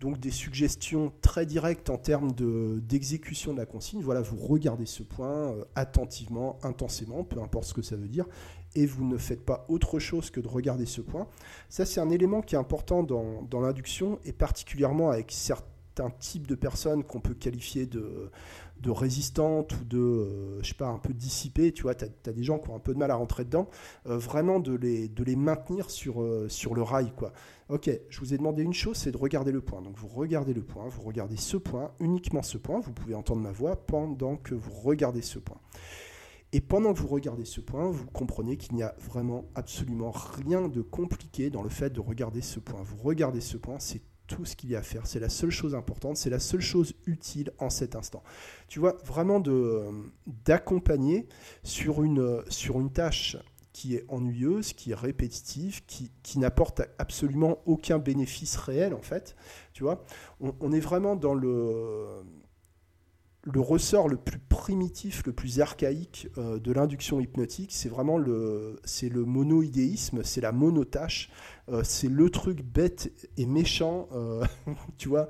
Donc 0.00 0.18
des 0.18 0.30
suggestions 0.30 1.12
très 1.20 1.44
directes 1.44 1.90
en 1.90 1.98
termes 1.98 2.32
d'exécution 2.32 3.52
de, 3.52 3.58
la 3.58 3.66
consigne. 3.66 4.00
Voilà, 4.00 4.22
vous 4.22 4.36
regardez 4.36 4.86
ce 4.86 5.02
point 5.02 5.52
euh, 5.52 5.64
attentivement, 5.74 6.58
intensément, 6.62 7.22
peu 7.22 7.40
importe 7.40 7.66
ce 7.66 7.74
que 7.74 7.82
ça 7.82 7.96
veut 7.96 8.08
dire, 8.08 8.26
et 8.74 8.86
vous 8.86 9.04
ne 9.04 9.18
faites 9.18 9.44
pas 9.44 9.66
autre 9.68 9.98
chose 9.98 10.30
que 10.30 10.40
de 10.40 10.48
regarder 10.48 10.86
ce 10.86 11.02
point. 11.02 11.28
Ça, 11.68 11.84
c'est 11.84 12.00
un 12.00 12.08
élément 12.08 12.40
qui 12.40 12.54
est 12.54 12.58
important 12.58 13.02
dans, 13.02 13.42
dans 13.42 13.60
l'induction, 13.60 14.18
et 14.24 14.32
particulièrement 14.32 15.10
avec 15.10 15.32
certains 15.32 16.10
types 16.18 16.46
de 16.46 16.54
personnes 16.54 17.04
qu'on 17.04 17.20
peut 17.20 17.34
qualifier 17.34 17.84
de, 17.84 18.30
de 18.80 18.90
résistante 18.90 19.72
ou 19.74 19.84
de, 19.84 19.98
euh, 19.98 20.62
je 20.62 20.68
sais 20.68 20.74
pas, 20.74 20.88
un 20.88 20.98
peu 20.98 21.12
dissipée, 21.12 21.72
tu 21.72 21.82
vois, 21.82 21.94
tu 21.94 22.04
as, 22.04 22.32
des 22.32 22.42
gens 22.42 22.58
qui 22.58 22.70
ont 22.70 22.76
un 22.76 22.80
peu 22.80 22.94
de 22.94 22.98
mal 22.98 23.10
à 23.10 23.14
rentrer 23.14 23.44
dedans, 23.44 23.68
euh, 24.06 24.16
vraiment 24.16 24.58
de 24.58 24.74
les, 24.74 25.08
de 25.08 25.22
les 25.22 25.36
maintenir 25.36 25.90
sur, 25.90 26.22
euh, 26.22 26.48
sur 26.48 26.74
le 26.74 26.82
rail, 26.82 27.12
quoi. 27.16 27.32
Ok, 27.68 27.90
je 28.08 28.20
vous 28.20 28.34
ai 28.34 28.38
demandé 28.38 28.62
une 28.62 28.72
chose, 28.72 28.96
c'est 28.96 29.12
de 29.12 29.16
regarder 29.16 29.52
le 29.52 29.60
point. 29.60 29.80
Donc 29.80 29.96
vous 29.96 30.08
regardez 30.08 30.52
le 30.52 30.62
point, 30.62 30.88
vous 30.88 31.02
regardez 31.02 31.36
ce 31.36 31.56
point, 31.56 31.92
uniquement 32.00 32.42
ce 32.42 32.58
point, 32.58 32.80
vous 32.80 32.92
pouvez 32.92 33.14
entendre 33.14 33.42
ma 33.42 33.52
voix 33.52 33.76
pendant 33.76 34.36
que 34.36 34.54
vous 34.54 34.72
regardez 34.72 35.22
ce 35.22 35.38
point. 35.38 35.60
Et 36.52 36.60
pendant 36.60 36.92
que 36.92 36.98
vous 36.98 37.06
regardez 37.06 37.44
ce 37.44 37.60
point, 37.60 37.88
vous 37.88 38.06
comprenez 38.06 38.56
qu'il 38.56 38.74
n'y 38.74 38.82
a 38.82 38.96
vraiment 38.98 39.44
absolument 39.54 40.10
rien 40.10 40.66
de 40.66 40.82
compliqué 40.82 41.48
dans 41.48 41.62
le 41.62 41.68
fait 41.68 41.90
de 41.90 42.00
regarder 42.00 42.40
ce 42.40 42.58
point. 42.58 42.82
Vous 42.82 42.96
regardez 42.96 43.40
ce 43.40 43.56
point, 43.56 43.78
c'est 43.78 44.02
tout 44.30 44.44
ce 44.44 44.54
qu'il 44.54 44.70
y 44.70 44.76
a 44.76 44.78
à 44.78 44.82
faire. 44.82 45.06
C'est 45.06 45.20
la 45.20 45.28
seule 45.28 45.50
chose 45.50 45.74
importante, 45.74 46.16
c'est 46.16 46.30
la 46.30 46.38
seule 46.38 46.60
chose 46.60 46.94
utile 47.06 47.50
en 47.58 47.68
cet 47.68 47.96
instant. 47.96 48.22
Tu 48.68 48.78
vois, 48.78 48.96
vraiment 49.04 49.42
d'accompagner 50.44 51.28
sur 51.64 52.02
une, 52.02 52.42
sur 52.48 52.80
une 52.80 52.92
tâche 52.92 53.36
qui 53.72 53.96
est 53.96 54.04
ennuyeuse, 54.08 54.72
qui 54.72 54.92
est 54.92 54.94
répétitive, 54.94 55.84
qui, 55.86 56.10
qui 56.22 56.38
n'apporte 56.38 56.82
absolument 56.98 57.58
aucun 57.66 57.98
bénéfice 57.98 58.56
réel 58.56 58.94
en 58.94 59.02
fait. 59.02 59.36
Tu 59.72 59.82
vois, 59.82 60.04
on 60.40 60.72
est 60.72 60.80
vraiment 60.80 61.16
dans 61.16 61.34
le 61.34 62.22
le 63.42 63.60
ressort 63.60 64.08
le 64.08 64.16
plus 64.16 64.38
primitif, 64.38 65.24
le 65.24 65.32
plus 65.32 65.60
archaïque 65.60 66.28
euh, 66.36 66.58
de 66.58 66.72
l'induction 66.72 67.20
hypnotique, 67.20 67.70
c'est 67.72 67.88
vraiment 67.88 68.18
le, 68.18 68.78
c'est 68.84 69.08
le 69.08 69.24
monoïdéisme, 69.24 70.22
c'est 70.24 70.42
la 70.42 70.52
monotâche, 70.52 71.30
euh, 71.70 71.82
c'est 71.82 72.08
le 72.08 72.28
truc 72.28 72.62
bête 72.62 73.10
et 73.38 73.46
méchant, 73.46 74.08
euh, 74.12 74.44
tu 74.98 75.08
vois, 75.08 75.28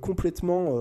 complètement, 0.00 0.76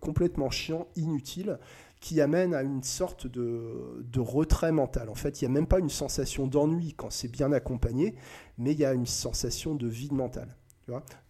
complètement 0.00 0.50
chiant, 0.50 0.86
inutile, 0.96 1.58
qui 2.00 2.20
amène 2.20 2.54
à 2.54 2.62
une 2.62 2.82
sorte 2.82 3.26
de, 3.26 4.04
de 4.04 4.20
retrait 4.20 4.72
mental. 4.72 5.08
En 5.08 5.14
fait, 5.14 5.40
il 5.40 5.44
n'y 5.44 5.52
a 5.52 5.54
même 5.54 5.68
pas 5.68 5.78
une 5.78 5.88
sensation 5.88 6.46
d'ennui 6.46 6.94
quand 6.94 7.10
c'est 7.10 7.28
bien 7.28 7.52
accompagné, 7.52 8.14
mais 8.58 8.72
il 8.72 8.78
y 8.78 8.84
a 8.84 8.92
une 8.92 9.06
sensation 9.06 9.74
de 9.74 9.86
vide 9.86 10.12
mental. 10.12 10.48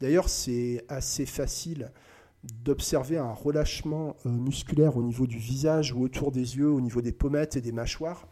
D'ailleurs, 0.01 0.29
c'est 0.29 0.85
assez 0.89 1.27
facile 1.27 1.93
d'observer 2.45 3.19
un 3.19 3.33
relâchement 3.33 4.17
euh, 4.27 4.31
musculaire 4.31 4.97
au 4.97 5.03
niveau 5.03 5.27
du 5.27 5.39
visage 5.39 5.93
ou 5.93 6.03
autour 6.03 6.33
des 6.33 6.57
yeux, 6.57 6.71
au 6.71 6.81
niveau 6.81 7.01
des 7.01 7.13
pommettes 7.13 7.57
et 7.57 7.61
des 7.61 7.73
mâchoires, 7.73 8.27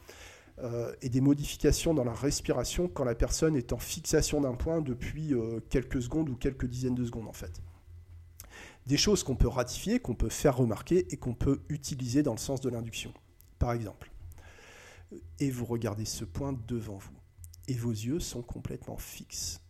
euh, 0.58 0.92
et 1.00 1.08
des 1.08 1.20
modifications 1.20 1.94
dans 1.94 2.04
la 2.04 2.12
respiration 2.12 2.88
quand 2.88 3.04
la 3.04 3.14
personne 3.14 3.56
est 3.56 3.72
en 3.72 3.78
fixation 3.78 4.40
d'un 4.40 4.54
point 4.54 4.80
depuis 4.80 5.32
euh, 5.32 5.60
quelques 5.70 6.02
secondes 6.02 6.28
ou 6.28 6.36
quelques 6.36 6.66
dizaines 6.66 6.94
de 6.94 7.04
secondes 7.04 7.28
en 7.28 7.32
fait. 7.32 7.62
Des 8.86 8.96
choses 8.96 9.22
qu'on 9.22 9.36
peut 9.36 9.48
ratifier, 9.48 10.00
qu'on 10.00 10.14
peut 10.14 10.28
faire 10.28 10.56
remarquer 10.56 11.06
et 11.12 11.16
qu'on 11.16 11.34
peut 11.34 11.60
utiliser 11.68 12.22
dans 12.22 12.32
le 12.32 12.38
sens 12.38 12.60
de 12.60 12.68
l'induction. 12.68 13.14
Par 13.58 13.72
exemple, 13.72 14.10
et 15.38 15.50
vous 15.50 15.64
regardez 15.64 16.04
ce 16.04 16.24
point 16.24 16.58
devant 16.66 16.96
vous, 16.96 17.16
et 17.68 17.74
vos 17.74 17.90
yeux 17.90 18.20
sont 18.20 18.42
complètement 18.42 18.96
fixes. 18.96 19.60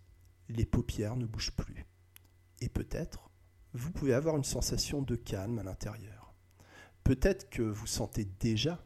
Les 0.48 0.64
paupières 0.64 1.16
ne 1.16 1.26
bougent 1.26 1.52
plus. 1.52 1.86
Et 2.60 2.68
peut-être 2.68 3.29
vous 3.72 3.90
pouvez 3.92 4.14
avoir 4.14 4.36
une 4.36 4.44
sensation 4.44 5.02
de 5.02 5.16
calme 5.16 5.58
à 5.58 5.62
l'intérieur. 5.62 6.34
Peut-être 7.04 7.48
que 7.50 7.62
vous 7.62 7.86
sentez 7.86 8.24
déjà 8.24 8.82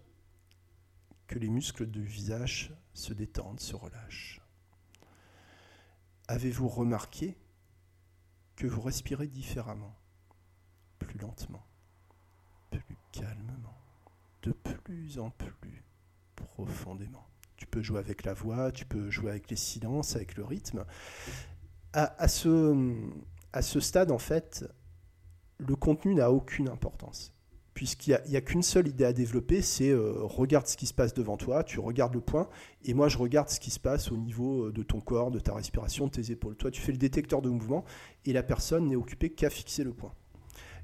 que 1.27 1.39
les 1.39 1.49
muscles 1.49 1.87
du 1.87 2.05
visage 2.05 2.73
se 2.93 3.13
détendent, 3.13 3.61
se 3.61 3.75
relâchent. 3.75 4.41
Avez-vous 6.29 6.69
remarqué 6.69 7.37
que 8.57 8.67
vous 8.67 8.81
respirez 8.81 9.27
différemment, 9.27 9.95
plus 10.99 11.19
lentement, 11.19 11.67
plus 12.71 12.97
calmement, 13.13 13.79
de 14.43 14.53
plus 14.53 15.19
en 15.19 15.31
plus 15.31 15.83
profondément? 16.37 17.27
Tu 17.57 17.67
peux 17.67 17.83
jouer 17.83 17.99
avec 17.99 18.25
la 18.25 18.35
voix, 18.35 18.73
tu 18.73 18.85
peux 18.85 19.11
jouer 19.11 19.31
avec 19.31 19.51
les 19.51 19.57
silences, 19.57 20.17
avec 20.17 20.37
le 20.37 20.45
rythme. 20.45 20.85
À, 21.93 22.21
à 22.23 22.29
ce, 22.29 22.49
à 23.55 23.63
ce 23.63 23.79
stade, 23.79 24.11
en 24.11 24.19
fait, 24.19 24.65
le 25.59 25.77
contenu 25.77 26.17
n'a 26.17 26.33
aucune 26.33 26.69
importance. 26.69 27.33
Puisqu'il 27.73 28.21
n'y 28.29 28.37
a, 28.37 28.41
qu'une 28.41 28.63
seule 28.63 28.89
idée 28.89 29.05
à 29.05 29.13
développer, 29.13 29.63
c'est 29.63 29.91
euh, 29.91 30.13
regarde 30.23 30.67
ce 30.67 30.77
qui 30.77 30.87
se 30.87 30.95
passe 30.95 31.15
devant 31.15 31.37
toi, 31.37 31.63
tu 31.63 31.79
regardes 31.79 32.15
le 32.15 32.21
point, 32.21 32.49
et 32.85 32.95
moi 32.95 33.09
je 33.09 33.17
regarde 33.17 33.49
ce 33.49 33.59
qui 33.61 33.71
se 33.71 33.81
passe 33.81 34.11
au 34.13 34.17
niveau 34.17 34.67
euh, 34.67 34.73
de 34.73 34.83
ton 34.83 35.01
corps, 35.01 35.31
de 35.31 35.39
ta 35.39 35.55
respiration, 35.55 36.07
de 36.07 36.13
tes 36.13 36.31
épaules. 36.33 36.57
Toi 36.57 36.71
tu 36.71 36.81
fais 36.81 36.93
le 36.93 36.99
détecteur 36.99 37.43
de 37.43 37.49
mouvement, 37.49 37.85
et 38.25 38.33
la 38.33 38.43
personne 38.43 38.89
n'est 38.89 38.97
occupée 38.97 39.31
qu'à 39.31 39.51
fixer 39.51 39.83
le 39.83 39.93
point. 39.93 40.13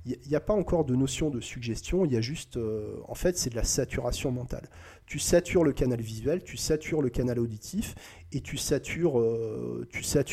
Il 0.06 0.18
n'y 0.28 0.34
a 0.34 0.40
pas 0.40 0.54
encore 0.54 0.86
de 0.86 0.96
notion 0.96 1.28
de 1.28 1.40
suggestion, 1.40 2.06
il 2.06 2.12
y 2.12 2.16
a 2.16 2.22
juste, 2.22 2.56
euh, 2.56 2.96
en 3.06 3.14
fait, 3.14 3.36
c'est 3.36 3.50
de 3.50 3.56
la 3.56 3.64
saturation 3.64 4.32
mentale. 4.32 4.70
Tu 5.04 5.18
satures 5.18 5.62
le 5.62 5.72
canal 5.72 6.00
visuel, 6.00 6.42
tu 6.42 6.56
satures 6.56 7.02
le 7.02 7.10
canal 7.10 7.38
auditif, 7.38 7.94
et 8.32 8.40
tu 8.40 8.56
satures, 8.56 9.20
euh, 9.20 9.86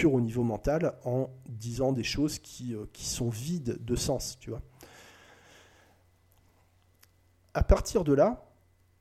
au 0.06 0.22
niveau 0.22 0.44
mental 0.44 0.98
en 1.04 1.30
disant 1.50 1.92
des 1.92 2.04
choses 2.04 2.40
qui, 2.40 2.76
euh, 2.76 2.86
qui 2.94 3.06
sont 3.06 3.28
vides 3.28 3.84
de 3.84 3.96
sens, 3.98 4.38
tu 4.40 4.52
vois. 4.52 4.62
À 7.54 7.64
partir 7.64 8.06
de 8.06 8.14
là, 8.14 8.50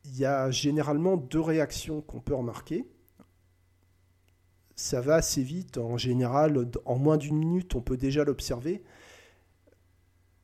il 0.05 0.19
y 0.19 0.25
a 0.25 0.51
généralement 0.51 1.17
deux 1.17 1.41
réactions 1.41 2.01
qu'on 2.01 2.21
peut 2.21 2.35
remarquer. 2.35 2.89
Ça 4.75 5.01
va 5.01 5.15
assez 5.15 5.43
vite, 5.43 5.79
en 5.79 5.97
général, 5.97 6.69
en 6.85 6.99
moins 6.99 7.19
d'une 7.19 7.37
minute, 7.37 7.77
on 7.77 7.83
peut 7.83 7.97
déjà 7.97 8.25
l'observer 8.25 8.83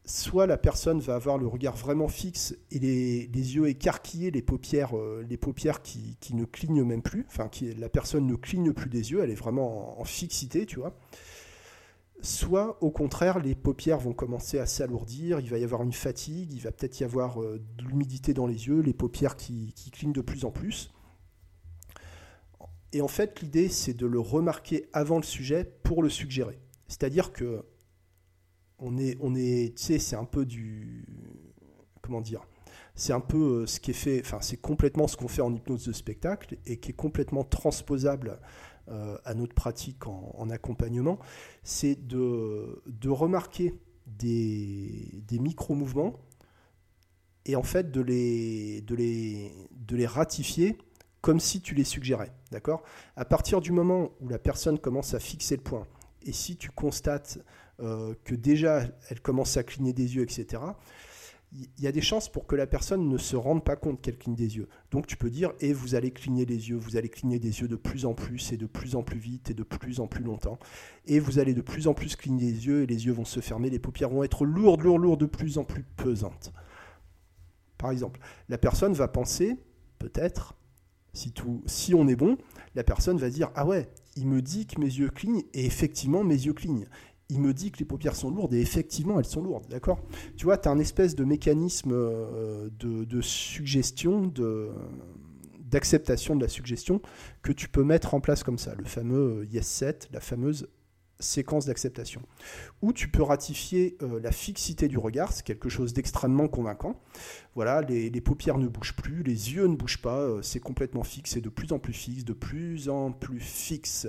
soit 0.04 0.46
la 0.46 0.56
personne 0.56 1.00
va 1.00 1.14
avoir 1.14 1.38
le 1.38 1.46
regard 1.46 1.76
vraiment 1.76 2.08
fixe 2.08 2.56
et 2.70 2.78
les, 2.78 3.26
yeux 3.26 3.68
écarquillés, 3.68 4.30
les 4.30 4.42
paupières, 4.42 4.96
euh, 4.96 5.24
les 5.28 5.36
paupières 5.36 5.82
qui, 5.82 6.16
ne 6.32 6.44
clignent 6.44 6.84
même 6.84 7.02
plus, 7.02 7.24
enfin 7.28 7.48
la 7.78 7.88
personne 7.88 8.26
ne 8.26 8.34
cligne 8.34 8.72
plus 8.72 8.90
des 8.90 9.12
yeux, 9.12 9.22
elle 9.22 9.30
est 9.30 9.36
vraiment 9.36 10.00
en, 10.00 10.04
fixité, 10.04 10.66
tu 10.66 10.80
vois. 10.80 10.96
Soit 12.20 12.78
au 12.82 12.90
contraire, 12.90 13.40
les 13.40 13.54
paupières 13.54 13.98
vont 13.98 14.12
commencer 14.12 14.58
à 14.58 14.66
s'alourdir, 14.66 15.40
il 15.40 15.50
va 15.50 15.58
y 15.58 15.64
avoir 15.64 15.82
une 15.82 15.92
fatigue, 15.92 16.52
il 16.52 16.60
va 16.60 16.70
peut-être 16.70 17.00
y 17.00 17.04
avoir 17.04 17.40
euh, 17.40 17.60
de 17.78 17.84
l'humidité 17.84 18.34
dans 18.34 18.46
les 18.46 18.68
yeux, 18.68 18.80
les 18.80 18.94
paupières 18.94 19.36
qui 19.36 19.72
clignent 19.92 20.12
de 20.12 20.20
plus 20.20 20.44
en 20.44 20.50
plus. 20.50 20.92
Et 22.92 23.00
en 23.00 23.08
fait, 23.08 23.40
l'idée, 23.40 23.68
c'est 23.68 23.94
de 23.94 24.06
le 24.06 24.20
remarquer 24.20 24.88
avant 24.92 25.16
le 25.16 25.22
sujet 25.22 25.64
pour 25.82 26.02
le 26.02 26.10
suggérer. 26.10 26.58
C'est-à-dire 26.88 27.32
que 27.32 27.64
on 28.82 28.98
est, 28.98 29.76
tu 29.76 29.82
sais, 29.82 29.98
c'est 29.98 30.16
un 30.16 30.24
peu 30.24 30.44
du, 30.44 31.06
comment 32.02 32.20
dire, 32.20 32.46
c'est 32.94 33.12
un 33.12 33.20
peu 33.20 33.62
euh, 33.62 33.66
ce 33.66 33.80
qui 33.80 33.92
est 33.92 33.94
fait, 33.94 34.20
enfin, 34.24 34.38
c'est 34.40 34.58
complètement 34.58 35.06
ce 35.06 35.16
qu'on 35.16 35.28
fait 35.28 35.42
en 35.42 35.54
hypnose 35.54 35.86
de 35.86 35.92
spectacle 35.92 36.58
et 36.66 36.78
qui 36.78 36.90
est 36.90 36.94
complètement 36.94 37.44
transposable 37.44 38.38
euh, 38.88 39.16
à 39.24 39.34
notre 39.34 39.54
pratique 39.54 40.06
en, 40.06 40.50
accompagnement, 40.50 41.18
c'est 41.62 42.06
de, 42.06 42.82
de 42.86 43.08
remarquer 43.08 43.74
des, 44.06 45.22
des 45.26 45.38
micro-mouvements 45.38 46.16
et 47.46 47.56
en 47.56 47.62
fait 47.62 47.90
de 47.90 48.00
les, 48.00 48.82
de 48.82 48.94
les, 48.94 49.52
de 49.70 49.96
les 49.96 50.06
ratifier 50.06 50.76
comme 51.20 51.38
si 51.38 51.60
tu 51.60 51.74
les 51.74 51.84
suggérais. 51.84 52.32
D'accord? 52.50 52.82
À 53.16 53.24
partir 53.24 53.60
du 53.60 53.70
moment 53.70 54.10
où 54.20 54.28
la 54.28 54.38
personne 54.38 54.78
commence 54.78 55.14
à 55.14 55.20
fixer 55.20 55.56
le 55.56 55.62
point, 55.62 55.86
et 56.24 56.32
si 56.32 56.56
tu 56.56 56.70
constates 56.70 57.38
euh, 57.80 58.14
que 58.24 58.34
déjà 58.34 58.84
elle 59.08 59.20
commence 59.20 59.56
à 59.56 59.62
cligner 59.62 59.92
des 59.92 60.16
yeux, 60.16 60.22
etc., 60.22 60.60
il 61.54 61.84
y 61.84 61.86
a 61.86 61.92
des 61.92 62.00
chances 62.00 62.30
pour 62.30 62.46
que 62.46 62.56
la 62.56 62.66
personne 62.66 63.08
ne 63.08 63.18
se 63.18 63.36
rende 63.36 63.62
pas 63.62 63.76
compte 63.76 64.00
qu'elle 64.00 64.16
cligne 64.16 64.34
des 64.34 64.56
yeux. 64.56 64.68
Donc 64.90 65.06
tu 65.06 65.16
peux 65.16 65.28
dire, 65.28 65.52
et 65.60 65.72
vous 65.72 65.94
allez 65.94 66.10
cligner 66.10 66.46
les 66.46 66.70
yeux, 66.70 66.76
vous 66.76 66.96
allez 66.96 67.10
cligner 67.10 67.38
des 67.38 67.60
yeux 67.60 67.68
de 67.68 67.76
plus 67.76 68.06
en 68.06 68.14
plus 68.14 68.52
et 68.52 68.56
de 68.56 68.66
plus 68.66 68.96
en 68.96 69.02
plus 69.02 69.18
vite 69.18 69.50
et 69.50 69.54
de 69.54 69.62
plus 69.62 70.00
en 70.00 70.06
plus 70.06 70.24
longtemps. 70.24 70.58
Et 71.06 71.20
vous 71.20 71.38
allez 71.38 71.52
de 71.52 71.60
plus 71.60 71.88
en 71.88 71.94
plus 71.94 72.16
cligner 72.16 72.50
les 72.50 72.66
yeux 72.66 72.82
et 72.82 72.86
les 72.86 73.04
yeux 73.06 73.12
vont 73.12 73.26
se 73.26 73.40
fermer, 73.40 73.68
les 73.68 73.78
paupières 73.78 74.08
vont 74.08 74.22
être 74.22 74.46
lourdes, 74.46 74.82
lourdes, 74.82 75.02
lourdes, 75.02 75.20
de 75.20 75.26
plus 75.26 75.58
en 75.58 75.64
plus 75.64 75.82
pesantes. 75.82 76.52
Par 77.76 77.90
exemple, 77.90 78.20
la 78.48 78.56
personne 78.56 78.94
va 78.94 79.08
penser, 79.08 79.56
peut-être, 79.98 80.54
si, 81.12 81.34
si 81.66 81.94
on 81.94 82.08
est 82.08 82.16
bon, 82.16 82.38
la 82.74 82.84
personne 82.84 83.18
va 83.18 83.28
dire, 83.28 83.50
ah 83.54 83.66
ouais, 83.66 83.90
il 84.16 84.26
me 84.26 84.42
dit 84.42 84.66
que 84.66 84.80
mes 84.80 84.86
yeux 84.86 85.08
clignent, 85.08 85.42
et 85.54 85.64
effectivement, 85.64 86.24
mes 86.24 86.34
yeux 86.34 86.52
clignent. 86.52 86.86
Il 87.28 87.40
me 87.40 87.54
dit 87.54 87.70
que 87.70 87.78
les 87.78 87.84
paupières 87.86 88.16
sont 88.16 88.30
lourdes 88.30 88.52
et 88.52 88.60
effectivement 88.60 89.18
elles 89.18 89.24
sont 89.24 89.42
lourdes, 89.42 89.66
d'accord? 89.70 90.00
Tu 90.36 90.44
vois, 90.44 90.58
tu 90.58 90.68
as 90.68 90.72
un 90.72 90.78
espèce 90.78 91.14
de 91.14 91.24
mécanisme 91.24 91.92
euh, 91.92 92.68
de, 92.78 93.20
suggestion, 93.22 94.26
de, 94.26 94.70
d'acceptation 95.60 96.36
de 96.36 96.42
la 96.42 96.48
suggestion 96.48 97.00
que 97.40 97.52
tu 97.52 97.70
peux 97.70 97.84
mettre 97.84 98.12
en 98.12 98.20
place 98.20 98.42
comme 98.42 98.58
ça, 98.58 98.74
le 98.74 98.84
fameux 98.84 99.40
euh, 99.40 99.46
yes 99.50 99.66
set, 99.66 100.10
la 100.12 100.20
fameuse 100.20 100.68
séquence 101.22 101.66
d'acceptation. 101.66 102.22
Ou 102.82 102.92
tu 102.92 103.08
peux 103.08 103.22
ratifier 103.22 103.96
euh, 104.02 104.20
la 104.20 104.32
fixité 104.32 104.88
du 104.88 104.98
regard, 104.98 105.32
c'est 105.32 105.44
quelque 105.44 105.68
chose 105.68 105.92
d'extrêmement 105.92 106.48
convaincant. 106.48 107.00
Voilà, 107.54 107.82
les, 107.82 108.10
les, 108.10 108.20
paupières 108.20 108.58
ne 108.58 108.68
bougent 108.68 108.96
plus, 108.96 109.22
les 109.22 109.54
yeux 109.54 109.66
ne 109.66 109.76
bougent 109.76 110.02
pas, 110.02 110.42
c'est 110.42 110.60
complètement 110.60 111.04
fixe, 111.04 111.32
c'est 111.32 111.40
de 111.40 111.48
plus 111.48 111.72
en 111.72 111.78
plus 111.78 111.92
fixe, 111.92 112.24
de 112.24 112.32
plus 112.32 112.88
en 112.88 113.12
plus 113.12 113.40
fixe. 113.40 114.08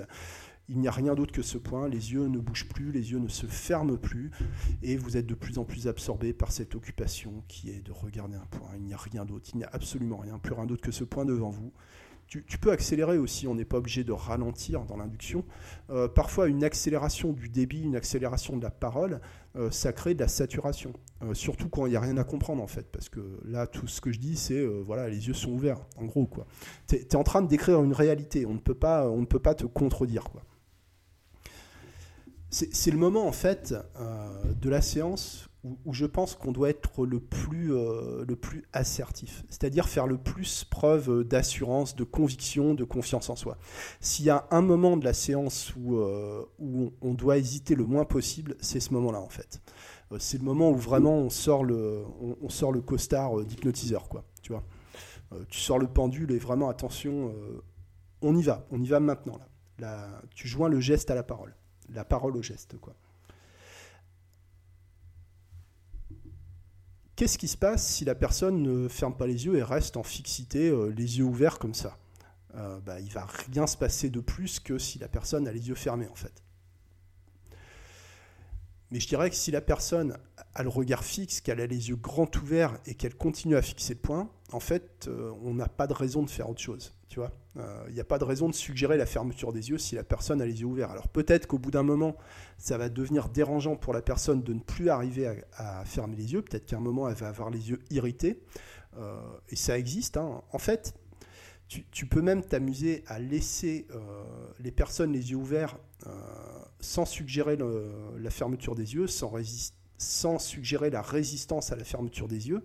Il 0.68 0.78
n'y 0.78 0.88
a 0.88 0.90
rien 0.90 1.14
d'autre 1.14 1.32
que 1.32 1.42
ce 1.42 1.58
point, 1.58 1.88
les 1.88 2.12
yeux 2.12 2.26
ne 2.26 2.38
bougent 2.38 2.68
plus, 2.68 2.90
les 2.90 3.12
yeux 3.12 3.18
ne 3.18 3.28
se 3.28 3.46
ferment 3.46 3.98
plus, 3.98 4.30
et 4.82 4.96
vous 4.96 5.18
êtes 5.18 5.26
de 5.26 5.34
plus 5.34 5.58
en 5.58 5.64
plus 5.64 5.88
absorbé 5.88 6.32
par 6.32 6.52
cette 6.52 6.74
occupation 6.74 7.44
qui 7.48 7.68
est 7.68 7.80
de 7.80 7.92
regarder 7.92 8.36
un 8.36 8.46
point. 8.46 8.70
Il 8.76 8.84
n'y 8.84 8.94
a 8.94 8.96
rien 8.96 9.26
d'autre, 9.26 9.50
il 9.52 9.58
n'y 9.58 9.64
a 9.64 9.70
absolument 9.72 10.16
rien, 10.16 10.38
plus 10.38 10.54
rien 10.54 10.64
d'autre 10.64 10.82
que 10.82 10.92
ce 10.92 11.04
point 11.04 11.26
devant 11.26 11.50
vous. 11.50 11.70
Tu, 12.46 12.58
peux 12.58 12.72
accélérer 12.72 13.18
aussi, 13.18 13.46
on 13.46 13.54
n'est 13.54 13.64
pas 13.64 13.78
obligé 13.78 14.02
de 14.02 14.12
ralentir 14.12 14.84
dans 14.84 14.96
l'induction. 14.96 15.44
Euh, 15.90 16.08
parfois, 16.08 16.48
une 16.48 16.64
accélération 16.64 17.32
du 17.32 17.48
débit, 17.48 17.82
une 17.82 17.96
accélération 17.96 18.56
de 18.56 18.62
la 18.62 18.70
parole, 18.70 19.20
euh, 19.56 19.70
ça 19.70 19.92
crée 19.92 20.14
de 20.14 20.20
la 20.20 20.28
saturation. 20.28 20.92
Euh, 21.22 21.34
surtout 21.34 21.68
quand 21.68 21.86
il 21.86 21.90
n'y 21.90 21.96
a 21.96 22.00
rien 22.00 22.16
à 22.16 22.24
comprendre, 22.24 22.62
en 22.62 22.66
fait. 22.66 22.90
Parce 22.90 23.08
que 23.08 23.20
là, 23.44 23.66
tout 23.66 23.86
ce 23.86 24.00
que 24.00 24.10
je 24.10 24.18
dis, 24.18 24.36
c'est, 24.36 24.64
voilà, 24.64 25.08
les 25.08 25.28
yeux 25.28 25.34
sont 25.34 25.52
ouverts, 25.52 25.80
en 25.96 26.06
gros. 26.06 26.28
Tu 26.88 26.96
es, 26.96 27.16
en 27.16 27.22
train 27.22 27.42
de 27.42 27.48
décrire 27.48 27.82
une 27.82 27.92
réalité, 27.92 28.46
on 28.46 28.54
ne 28.54 28.58
peut 28.58 28.74
pas, 28.74 29.08
on 29.08 29.20
ne 29.20 29.26
peut 29.26 29.38
pas 29.38 29.54
te 29.54 29.66
contredire. 29.66 30.24
Quoi 30.24 30.42
c'est 32.50 32.92
le 32.92 32.98
moment 32.98 33.26
en 33.26 33.32
fait 33.32 33.74
de 34.60 34.70
la 34.70 34.80
séance 34.80 35.48
où, 35.64 35.92
je 35.92 36.06
pense 36.06 36.34
qu'on 36.34 36.52
doit 36.52 36.68
être 36.70 37.06
le 37.06 37.20
plus, 37.20 37.74
euh, 37.74 38.24
le 38.26 38.36
plus 38.36 38.64
assertif, 38.72 39.44
c'est-à-dire 39.48 39.88
faire 39.88 40.06
le 40.06 40.18
plus 40.18 40.64
preuve 40.64 41.24
d'assurance, 41.24 41.96
de 41.96 42.04
conviction, 42.04 42.74
de 42.74 42.84
confiance 42.84 43.30
en 43.30 43.36
soi. 43.36 43.58
S'il 44.00 44.26
y 44.26 44.30
a 44.30 44.46
un 44.50 44.60
moment 44.60 44.96
de 44.96 45.04
la 45.04 45.14
séance 45.14 45.74
où, 45.76 45.96
euh, 45.96 46.44
on 46.60 47.14
doit 47.14 47.38
hésiter 47.38 47.74
le 47.74 47.84
moins 47.84 48.04
possible, 48.04 48.56
c'est 48.60 48.80
ce 48.80 48.92
moment-là 48.92 49.20
en 49.20 49.28
fait. 49.28 49.62
c'est 50.18 50.38
le 50.38 50.44
moment 50.44 50.70
où 50.70 50.76
vraiment 50.76 51.16
on 51.16 51.30
sort 51.30 51.64
le, 51.64 52.04
on, 52.20 52.48
sort 52.48 52.72
le 52.72 52.80
costard 52.80 53.44
d'hypnotiseur, 53.44 54.08
quoi. 54.08 54.24
Tu 54.42 54.52
vois, 54.52 54.64
tu 55.48 55.58
sors 55.58 55.78
le 55.78 55.88
pendule 55.88 56.30
et 56.30 56.38
vraiment 56.38 56.68
attention, 56.68 57.32
on 58.20 58.36
y 58.36 58.42
va, 58.42 58.66
on 58.70 58.82
y 58.82 58.86
va 58.86 59.00
maintenant 59.00 59.38
là. 59.78 60.20
tu 60.34 60.46
joins 60.46 60.68
le 60.68 60.80
geste 60.80 61.10
à 61.10 61.14
la 61.14 61.22
parole 61.22 61.54
la 61.92 62.04
parole 62.04 62.36
au 62.36 62.42
geste. 62.42 62.78
Quoi. 62.78 62.94
Qu'est-ce 67.16 67.38
qui 67.38 67.46
se 67.46 67.56
passe 67.56 67.86
si 67.86 68.04
la 68.04 68.16
personne 68.16 68.62
ne 68.62 68.88
ferme 68.88 69.16
pas 69.16 69.26
les 69.26 69.46
yeux 69.46 69.56
et 69.56 69.62
reste 69.62 69.96
en 69.96 70.02
fixité, 70.02 70.68
euh, 70.68 70.88
les 70.88 71.18
yeux 71.18 71.24
ouverts 71.24 71.60
comme 71.60 71.74
ça? 71.74 71.96
Euh, 72.56 72.80
bah, 72.80 73.00
Il 73.00 73.12
va 73.12 73.26
rien 73.52 73.66
se 73.68 73.76
passer 73.76 74.10
de 74.10 74.20
plus 74.20 74.58
que 74.58 74.78
si 74.78 74.98
la 74.98 75.08
personne 75.08 75.46
a 75.46 75.52
les 75.52 75.68
yeux 75.68 75.76
fermés 75.76 76.08
en 76.08 76.14
fait. 76.16 76.43
Mais 78.90 79.00
je 79.00 79.08
dirais 79.08 79.30
que 79.30 79.36
si 79.36 79.50
la 79.50 79.60
personne 79.60 80.16
a 80.54 80.62
le 80.62 80.68
regard 80.68 81.04
fixe, 81.04 81.40
qu'elle 81.40 81.60
a 81.60 81.66
les 81.66 81.88
yeux 81.88 81.96
grands 81.96 82.30
ouverts 82.40 82.78
et 82.86 82.94
qu'elle 82.94 83.14
continue 83.14 83.56
à 83.56 83.62
fixer 83.62 83.94
le 83.94 84.00
point, 84.00 84.30
en 84.52 84.60
fait, 84.60 85.06
euh, 85.08 85.32
on 85.42 85.54
n'a 85.54 85.68
pas 85.68 85.86
de 85.86 85.92
raison 85.92 86.22
de 86.22 86.30
faire 86.30 86.48
autre 86.48 86.60
chose. 86.60 86.94
Tu 87.08 87.18
vois, 87.18 87.32
il 87.56 87.62
euh, 87.62 87.90
n'y 87.90 88.00
a 88.00 88.04
pas 88.04 88.18
de 88.18 88.24
raison 88.24 88.48
de 88.48 88.54
suggérer 88.54 88.96
la 88.96 89.06
fermeture 89.06 89.52
des 89.52 89.70
yeux 89.70 89.78
si 89.78 89.94
la 89.94 90.04
personne 90.04 90.40
a 90.40 90.46
les 90.46 90.60
yeux 90.60 90.66
ouverts. 90.66 90.90
Alors 90.90 91.08
peut-être 91.08 91.46
qu'au 91.46 91.58
bout 91.58 91.70
d'un 91.70 91.82
moment, 91.82 92.16
ça 92.58 92.78
va 92.78 92.88
devenir 92.88 93.28
dérangeant 93.28 93.76
pour 93.76 93.92
la 93.92 94.02
personne 94.02 94.42
de 94.42 94.52
ne 94.52 94.60
plus 94.60 94.90
arriver 94.90 95.42
à, 95.56 95.84
fermer 95.84 96.16
les 96.16 96.32
yeux. 96.32 96.42
Peut-être 96.42 96.66
qu'à 96.66 96.76
un 96.76 96.80
moment, 96.80 97.08
elle 97.08 97.16
va 97.16 97.28
avoir 97.28 97.50
les 97.50 97.70
yeux 97.70 97.80
irrités. 97.90 98.42
Euh, 98.96 99.20
et 99.48 99.56
ça 99.56 99.76
existe. 99.78 100.16
Hein. 100.16 100.42
En 100.52 100.58
fait, 100.58 100.94
tu, 101.68 102.06
peux 102.06 102.22
même 102.22 102.44
t'amuser 102.44 103.02
à 103.08 103.18
laisser 103.18 103.88
les 104.60 104.70
personnes 104.70 105.12
les 105.12 105.32
yeux 105.32 105.36
ouverts 105.36 105.76
sans 106.80 107.04
suggérer 107.04 107.56
la 108.18 108.30
fermeture 108.30 108.74
des 108.74 108.94
yeux, 108.94 109.06
sans, 109.06 110.38
suggérer 110.38 110.90
la 110.90 111.02
résistance 111.02 111.72
à 111.72 111.76
la 111.76 111.84
fermeture 111.84 112.28
des 112.28 112.48
yeux, 112.48 112.64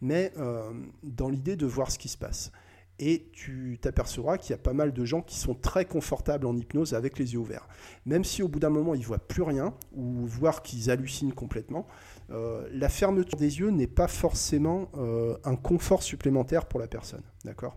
mais 0.00 0.32
euh, 0.38 0.70
dans 1.02 1.28
l'idée 1.28 1.56
de 1.56 1.66
voir 1.66 1.90
ce 1.90 1.98
qui 1.98 2.08
se 2.08 2.16
passe. 2.16 2.52
Et 3.00 3.28
tu 3.32 3.78
t'apercevras 3.80 4.38
qu'il 4.38 4.50
y 4.50 4.54
a 4.54 4.58
pas 4.58 4.72
mal 4.72 4.92
de 4.92 5.04
gens 5.04 5.22
qui 5.22 5.38
sont 5.38 5.54
très 5.54 5.84
confortables 5.84 6.46
en 6.46 6.56
hypnose 6.56 6.94
avec 6.94 7.18
les 7.18 7.32
yeux 7.32 7.38
ouverts. 7.38 7.68
Même 8.06 8.24
si 8.24 8.42
au 8.42 8.48
bout 8.48 8.58
d'un 8.58 8.70
moment 8.70 8.94
ils 8.94 9.06
voient 9.06 9.18
plus 9.18 9.42
rien, 9.42 9.72
ou 9.92 10.26
voire 10.26 10.62
qu'ils 10.62 10.90
hallucinent 10.90 11.32
complètement, 11.32 11.86
euh, 12.30 12.68
la 12.72 12.88
fermeture 12.88 13.38
des 13.38 13.60
yeux 13.60 13.70
n'est 13.70 13.86
pas 13.86 14.08
forcément 14.08 14.90
euh, 14.96 15.36
un 15.44 15.54
confort 15.54 16.02
supplémentaire 16.02 16.66
pour 16.66 16.80
la 16.80 16.88
personne. 16.88 17.22
D'accord? 17.44 17.76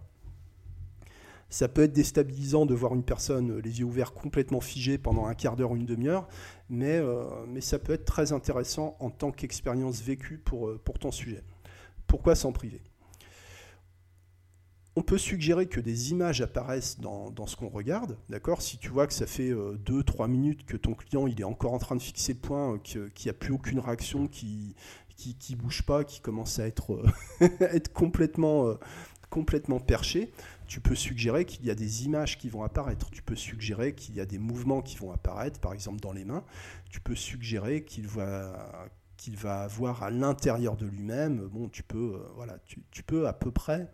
Ça 1.52 1.68
peut 1.68 1.84
être 1.84 1.92
déstabilisant 1.92 2.66
de 2.66 2.74
voir 2.74 2.96
une 2.96 3.04
personne 3.04 3.60
les 3.60 3.80
yeux 3.82 3.86
ouverts 3.86 4.14
complètement 4.14 4.62
figés 4.62 4.98
pendant 4.98 5.26
un 5.26 5.36
quart 5.36 5.58
d'heure 5.58 5.72
ou 5.72 5.76
une 5.76 5.86
demi-heure, 5.86 6.28
mais, 6.70 6.96
euh, 6.96 7.26
mais 7.46 7.60
ça 7.60 7.78
peut 7.78 7.92
être 7.92 8.06
très 8.06 8.32
intéressant 8.32 8.96
en 9.02 9.10
tant 9.10 9.32
qu'expérience 9.32 10.02
vécue 10.02 10.38
pour, 10.38 10.70
euh, 10.70 10.82
pour 10.84 10.98
ton 10.98 11.12
sujet. 11.12 11.44
Pourquoi 12.08 12.36
s'en 12.36 12.54
priver? 12.54 12.82
On 14.96 15.02
peut 15.02 15.18
suggérer 15.18 15.68
que 15.68 15.82
des 15.82 16.12
images 16.12 16.42
apparaissent 16.42 17.00
dans, 17.00 17.34
ce 17.46 17.56
qu'on 17.58 17.70
regarde, 17.70 18.18
d'accord? 18.30 18.62
Si 18.62 18.78
tu 18.78 18.90
vois 18.90 19.08
que 19.08 19.14
ça 19.14 19.26
fait 19.26 19.52
2-3 19.52 20.24
euh, 20.24 20.28
minutes 20.28 20.66
que 20.66 20.78
ton 20.78 20.94
client 20.94 21.28
il 21.28 21.40
est 21.40 21.46
encore 21.46 21.74
en 21.74 21.80
train 21.80 21.98
de 21.98 22.02
fixer 22.02 22.34
le 22.34 22.40
point, 22.40 22.80
qu'il 22.80 23.10
n'y 23.26 23.30
a 23.30 23.34
plus 23.34 23.54
aucune 23.54 23.80
réaction, 23.80 24.28
qui 24.28 24.76
qui, 25.18 25.36
qui 25.36 25.56
bouge 25.56 25.84
pas, 25.84 26.04
qui 26.04 26.20
commence 26.20 26.58
à 26.58 26.66
être, 26.66 27.04
être 27.60 27.94
complètement, 27.94 28.76
complètement 29.32 29.80
perché, 29.80 30.32
tu 30.68 30.80
peux 30.80 30.94
suggérer 30.94 31.46
qu'il 31.46 31.66
y 31.66 31.72
a 31.72 31.76
des 31.76 32.06
images 32.06 32.38
qui 32.38 32.50
vont 32.50 32.64
apparaître, 32.64 33.10
tu 33.10 33.24
peux 33.24 33.36
suggérer 33.36 33.96
qu'il 33.96 34.16
y 34.16 34.20
a 34.20 34.26
des 34.28 34.38
mouvements 34.38 34.84
qui 34.84 34.98
vont 34.98 35.12
apparaître, 35.12 35.60
par 35.60 35.74
exemple 35.74 36.00
dans 36.00 36.12
les 36.12 36.26
mains, 36.26 36.44
tu 36.92 37.02
peux 37.02 37.16
suggérer 37.16 37.84
qu'il 37.84 38.08
va 38.08 38.90
qu'il 39.22 39.38
va 39.38 39.62
avoir 39.62 40.02
à 40.02 40.10
l'intérieur 40.10 40.76
de 40.76 40.88
lui-même, 40.88 41.48
bon, 41.48 41.70
tu 41.70 41.84
peux, 41.84 42.16
euh, 42.16 42.28
voilà, 42.36 42.58
tu, 42.66 43.04
peux 43.04 43.28
à 43.28 43.34
peu 43.34 43.52
près 43.52 43.88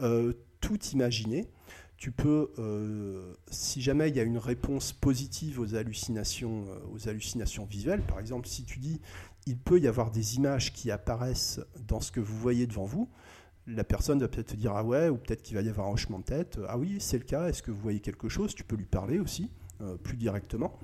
euh, 0.00 0.34
tout 0.60 0.78
imaginer. 0.92 1.48
Tu 1.96 2.12
peux, 2.12 2.52
euh, 2.58 3.32
si 3.50 3.80
jamais 3.80 4.10
il 4.10 4.16
y 4.16 4.20
a 4.20 4.24
une 4.24 4.36
réponse 4.36 4.92
positive 4.92 5.58
aux 5.58 5.74
hallucinations, 5.74 6.66
aux 6.92 7.08
hallucinations 7.08 7.64
visuelles, 7.64 8.02
par 8.02 8.20
exemple, 8.20 8.46
si 8.46 8.64
tu 8.64 8.78
dis 8.78 9.00
il 9.46 9.56
peut 9.56 9.80
y 9.80 9.88
avoir 9.88 10.10
des 10.10 10.36
images 10.36 10.74
qui 10.74 10.90
apparaissent 10.90 11.60
dans 11.86 12.00
ce 12.00 12.12
que 12.12 12.20
vous 12.20 12.36
voyez 12.38 12.66
devant 12.66 12.84
vous, 12.84 13.08
la 13.68 13.84
personne 13.84 14.18
va 14.18 14.28
peut-être 14.28 14.48
te 14.48 14.56
dire 14.56 14.72
ah 14.74 14.84
ouais, 14.84 15.08
ou 15.08 15.16
peut-être 15.16 15.42
qu'il 15.42 15.56
va 15.56 15.62
y 15.62 15.68
avoir 15.68 15.88
un 15.88 15.92
hochement 15.92 16.18
de 16.18 16.24
tête. 16.24 16.58
Ah 16.68 16.78
oui, 16.78 16.96
c'est 17.00 17.18
le 17.18 17.24
cas. 17.24 17.48
Est-ce 17.48 17.62
que 17.62 17.70
vous 17.70 17.80
voyez 17.80 18.00
quelque 18.00 18.28
chose 18.28 18.54
Tu 18.54 18.64
peux 18.64 18.76
lui 18.76 18.86
parler 18.86 19.18
aussi, 19.18 19.50
euh, 19.80 19.96
plus 19.96 20.16
directement. 20.16 20.78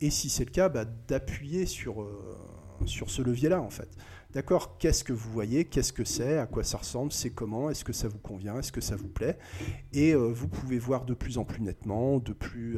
Et 0.00 0.10
si 0.10 0.28
c'est 0.28 0.44
le 0.44 0.50
cas, 0.50 0.68
bah, 0.68 0.84
d'appuyer 0.84 1.66
sur, 1.66 2.02
euh, 2.02 2.36
sur 2.84 3.10
ce 3.10 3.22
levier-là, 3.22 3.60
en 3.60 3.70
fait. 3.70 3.88
D'accord 4.36 4.76
Qu'est-ce 4.76 5.02
que 5.02 5.14
vous 5.14 5.32
voyez 5.32 5.64
Qu'est-ce 5.64 5.94
que 5.94 6.04
c'est 6.04 6.36
À 6.36 6.44
quoi 6.44 6.62
ça 6.62 6.76
ressemble 6.76 7.10
C'est 7.10 7.30
comment 7.30 7.70
Est-ce 7.70 7.86
que 7.86 7.94
ça 7.94 8.06
vous 8.06 8.18
convient 8.18 8.58
Est-ce 8.58 8.70
que 8.70 8.82
ça 8.82 8.94
vous 8.94 9.08
plaît? 9.08 9.38
Et 9.94 10.12
euh, 10.12 10.30
vous 10.30 10.46
pouvez 10.46 10.78
voir 10.78 11.06
de 11.06 11.14
plus 11.14 11.38
en 11.38 11.44
plus 11.44 11.62
nettement, 11.62 12.22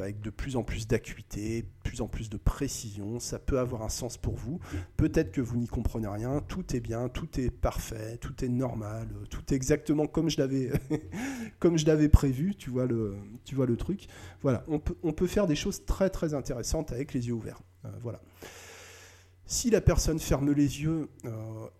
avec 0.00 0.20
de 0.20 0.30
plus 0.30 0.54
en 0.54 0.62
plus 0.62 0.86
d'acuité, 0.86 1.62
de 1.62 1.68
plus 1.82 2.00
en 2.00 2.06
plus 2.06 2.30
de 2.30 2.36
précision. 2.36 3.18
Ça 3.18 3.40
peut 3.40 3.58
avoir 3.58 3.82
un 3.82 3.88
sens 3.88 4.16
pour 4.16 4.36
vous. 4.36 4.60
Peut-être 4.96 5.32
que 5.32 5.40
vous 5.40 5.56
n'y 5.56 5.66
comprenez 5.66 6.06
rien. 6.06 6.40
Tout 6.46 6.76
est 6.76 6.80
bien, 6.80 7.08
tout 7.08 7.40
est 7.40 7.50
parfait, 7.50 8.18
tout 8.18 8.44
est 8.44 8.48
normal, 8.48 9.08
tout 9.28 9.42
est 9.52 9.56
exactement 9.56 10.06
comme 10.06 10.30
je 10.30 10.38
l'avais, 10.38 12.08
prévu. 12.08 12.54
Tu 12.54 12.70
vois 12.70 12.86
le, 12.86 13.16
truc. 13.76 14.06
Voilà, 14.42 14.64
on 14.68 14.78
peut, 14.78 14.94
on 15.02 15.12
faire 15.26 15.48
des 15.48 15.56
choses 15.56 15.84
très 15.84 16.08
très 16.08 16.34
intéressantes 16.34 16.92
avec 16.92 17.12
les 17.14 17.26
yeux 17.26 17.34
ouverts. 17.34 17.62
Euh, 17.84 17.88
voilà. 18.00 18.20
Si 19.50 19.70
la 19.70 19.80
personne 19.80 20.18
ferme 20.18 20.52
les 20.52 20.82
yeux 20.82 21.08
euh, 21.24 21.30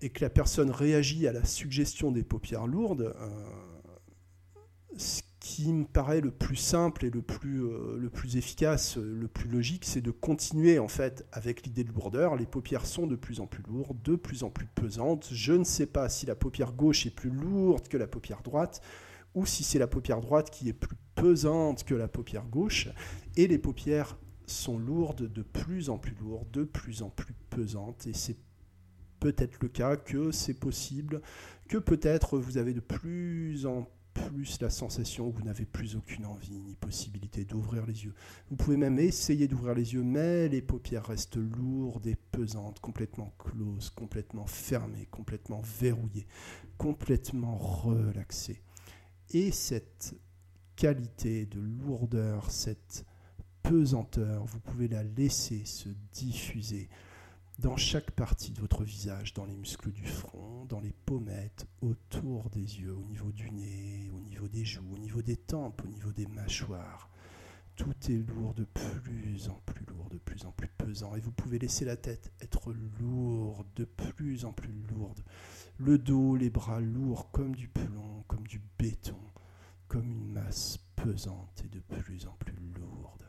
et 0.01 0.09
que 0.09 0.25
la 0.25 0.31
personne 0.31 0.71
réagit 0.71 1.29
à 1.29 1.33
la 1.33 1.45
suggestion 1.45 2.11
des 2.11 2.23
paupières 2.23 2.67
lourdes, 2.67 3.15
euh, 3.21 4.99
qui 5.39 5.71
me 5.71 5.85
paraît 5.85 6.23
le 6.23 6.31
plus 6.31 6.57
simple 6.57 7.05
et 7.05 7.11
le 7.11 7.21
plus, 7.21 7.63
euh, 7.65 7.99
le 7.99 8.09
plus 8.09 8.39
efficace, 8.39 8.97
le 8.97 9.29
plus 9.29 9.51
logique, 9.51 9.85
c'est 9.85 10.01
de 10.01 10.11
continuer 10.11 10.79
en 10.79 10.89
fait 10.89 11.27
avec 11.31 11.67
l'idée 11.67 11.85
de 11.85 11.93
lourdeur. 11.93 12.37
Les 12.37 12.47
paupières 12.47 12.87
sont 12.87 13.07
de 13.07 13.17
plus 13.17 13.39
en 13.39 13.47
plus 13.47 13.63
lourdes, 13.69 14.01
de 14.03 14.17
plus 14.17 14.45
en 14.45 14.49
plus 14.49 14.67
pesantes. 14.75 15.29
Je 15.31 15.53
ne 15.53 15.65
sais 15.65 15.87
pas 15.87 16.09
si 16.09 16.25
la 16.25 16.35
paupière 16.35 16.73
gauche 16.73 17.05
est 17.05 17.15
plus 17.15 17.31
lourde 17.31 17.87
que 17.87 17.99
la 17.99 18.07
paupière 18.07 18.41
droite 18.41 18.81
ou 19.35 19.45
si 19.45 19.63
c'est 19.63 19.79
la 19.79 19.87
paupière 19.87 20.23
droite 20.23 20.49
qui 20.49 20.71
est 20.71 20.73
plus 20.73 20.97
pesante 21.15 21.85
que 21.85 21.95
la 21.95 22.09
paupière 22.09 22.47
gauche. 22.47 22.89
Et 23.37 23.47
les 23.47 23.59
paupières 23.59 24.17
sont 24.51 24.79
lourdes, 24.79 25.33
de 25.33 25.43
plus 25.43 25.91
en 25.91 25.99
plus 25.99 26.15
lourdes, 26.21 26.51
de 26.51 26.65
plus 26.65 27.03
en 27.03 27.11
plus 27.11 27.35
pesantes. 27.51 28.07
Et 28.07 28.13
c'est 28.13 28.37
peut-être 29.21 29.61
le 29.61 29.69
cas 29.69 29.97
que 29.97 30.31
c'est 30.31 30.55
possible, 30.55 31.23
que 31.69 31.79
peut-être 31.79 32.39
vous 32.39 32.59
avez 32.59 32.73
de 32.73 32.81
plus 32.81 33.67
en 33.67 33.89
plus 34.15 34.61
la 34.61 34.71
sensation 34.71 35.31
que 35.31 35.37
vous 35.37 35.45
n'avez 35.45 35.65
plus 35.65 35.97
aucune 35.97 36.27
envie 36.27 36.59
ni 36.59 36.75
possibilité 36.75 37.45
d'ouvrir 37.45 37.87
les 37.87 38.05
yeux. 38.05 38.15
Vous 38.51 38.57
pouvez 38.57 38.77
même 38.77 38.99
essayer 38.99 39.47
d'ouvrir 39.47 39.75
les 39.75 39.95
yeux, 39.95 40.03
mais 40.03 40.49
les 40.49 40.63
paupières 40.63 41.07
restent 41.07 41.37
lourdes 41.37 42.07
et 42.07 42.17
pesantes, 42.33 42.81
complètement 42.81 43.33
closes, 43.39 43.91
complètement 43.91 44.47
fermées, 44.47 45.07
complètement 45.11 45.63
verrouillées, 45.63 46.27
complètement 46.77 47.57
relaxées. 47.57 48.63
Et 49.31 49.53
cette 49.53 50.15
qualité 50.75 51.47
de 51.47 51.61
lourdeur, 51.61 52.51
cette 52.51 53.05
vous 53.71 54.61
pouvez 54.61 54.89
la 54.89 55.03
laisser 55.03 55.65
se 55.65 55.89
diffuser 56.13 56.89
dans 57.59 57.77
chaque 57.77 58.13
partie 58.13 58.53
de 58.53 58.61
votre 58.61 58.85
visage, 58.85 59.35
dans 59.35 59.45
les 59.45 59.57
muscles 59.57 59.93
du 59.93 60.07
front, 60.07 60.65
dans 60.67 60.81
les 60.81 60.95
pommettes, 61.05 61.67
autour 61.83 62.49
des 62.51 62.81
yeux, 62.81 62.95
au 62.95 63.05
niveau 63.05 63.31
du 63.31 63.51
nez, 63.51 64.11
au 64.15 64.21
niveau 64.21 64.49
des 64.49 64.65
joues, 64.65 64.95
au 64.95 64.99
niveau 64.99 65.23
des 65.23 65.37
tempes, 65.37 65.83
au 65.85 65.89
niveau 65.89 66.13
des 66.13 66.27
mâchoires. 66.27 67.11
Tout 67.77 67.95
est 68.09 68.29
lourd, 68.29 68.55
de 68.55 68.65
plus 68.65 69.49
en 69.51 69.61
plus 69.67 69.85
lourd, 69.87 70.09
de 70.11 70.19
plus 70.19 70.47
en 70.47 70.53
plus 70.53 70.69
pesant. 70.79 71.15
Et 71.15 71.21
vous 71.21 71.33
pouvez 71.33 71.59
laisser 71.59 71.85
la 71.85 71.97
tête 71.97 72.33
être 72.41 72.73
lourde, 73.01 73.67
de 73.77 73.85
plus 73.85 74.45
en 74.45 74.53
plus 74.53 74.73
lourde. 74.91 75.21
Le 75.77 75.99
dos, 75.99 76.37
les 76.37 76.51
bras 76.51 76.81
lourds 76.81 77.31
comme 77.33 77.55
du 77.55 77.69
plomb, 77.69 78.25
comme 78.29 78.47
du 78.47 78.63
béton, 78.79 79.19
comme 79.89 80.11
une 80.11 80.33
masse 80.33 80.79
pesante 80.97 81.63
et 81.65 81.69
de 81.69 81.81
plus 81.81 82.27
en 82.27 82.37
plus 82.39 82.57
lourde. 82.79 83.28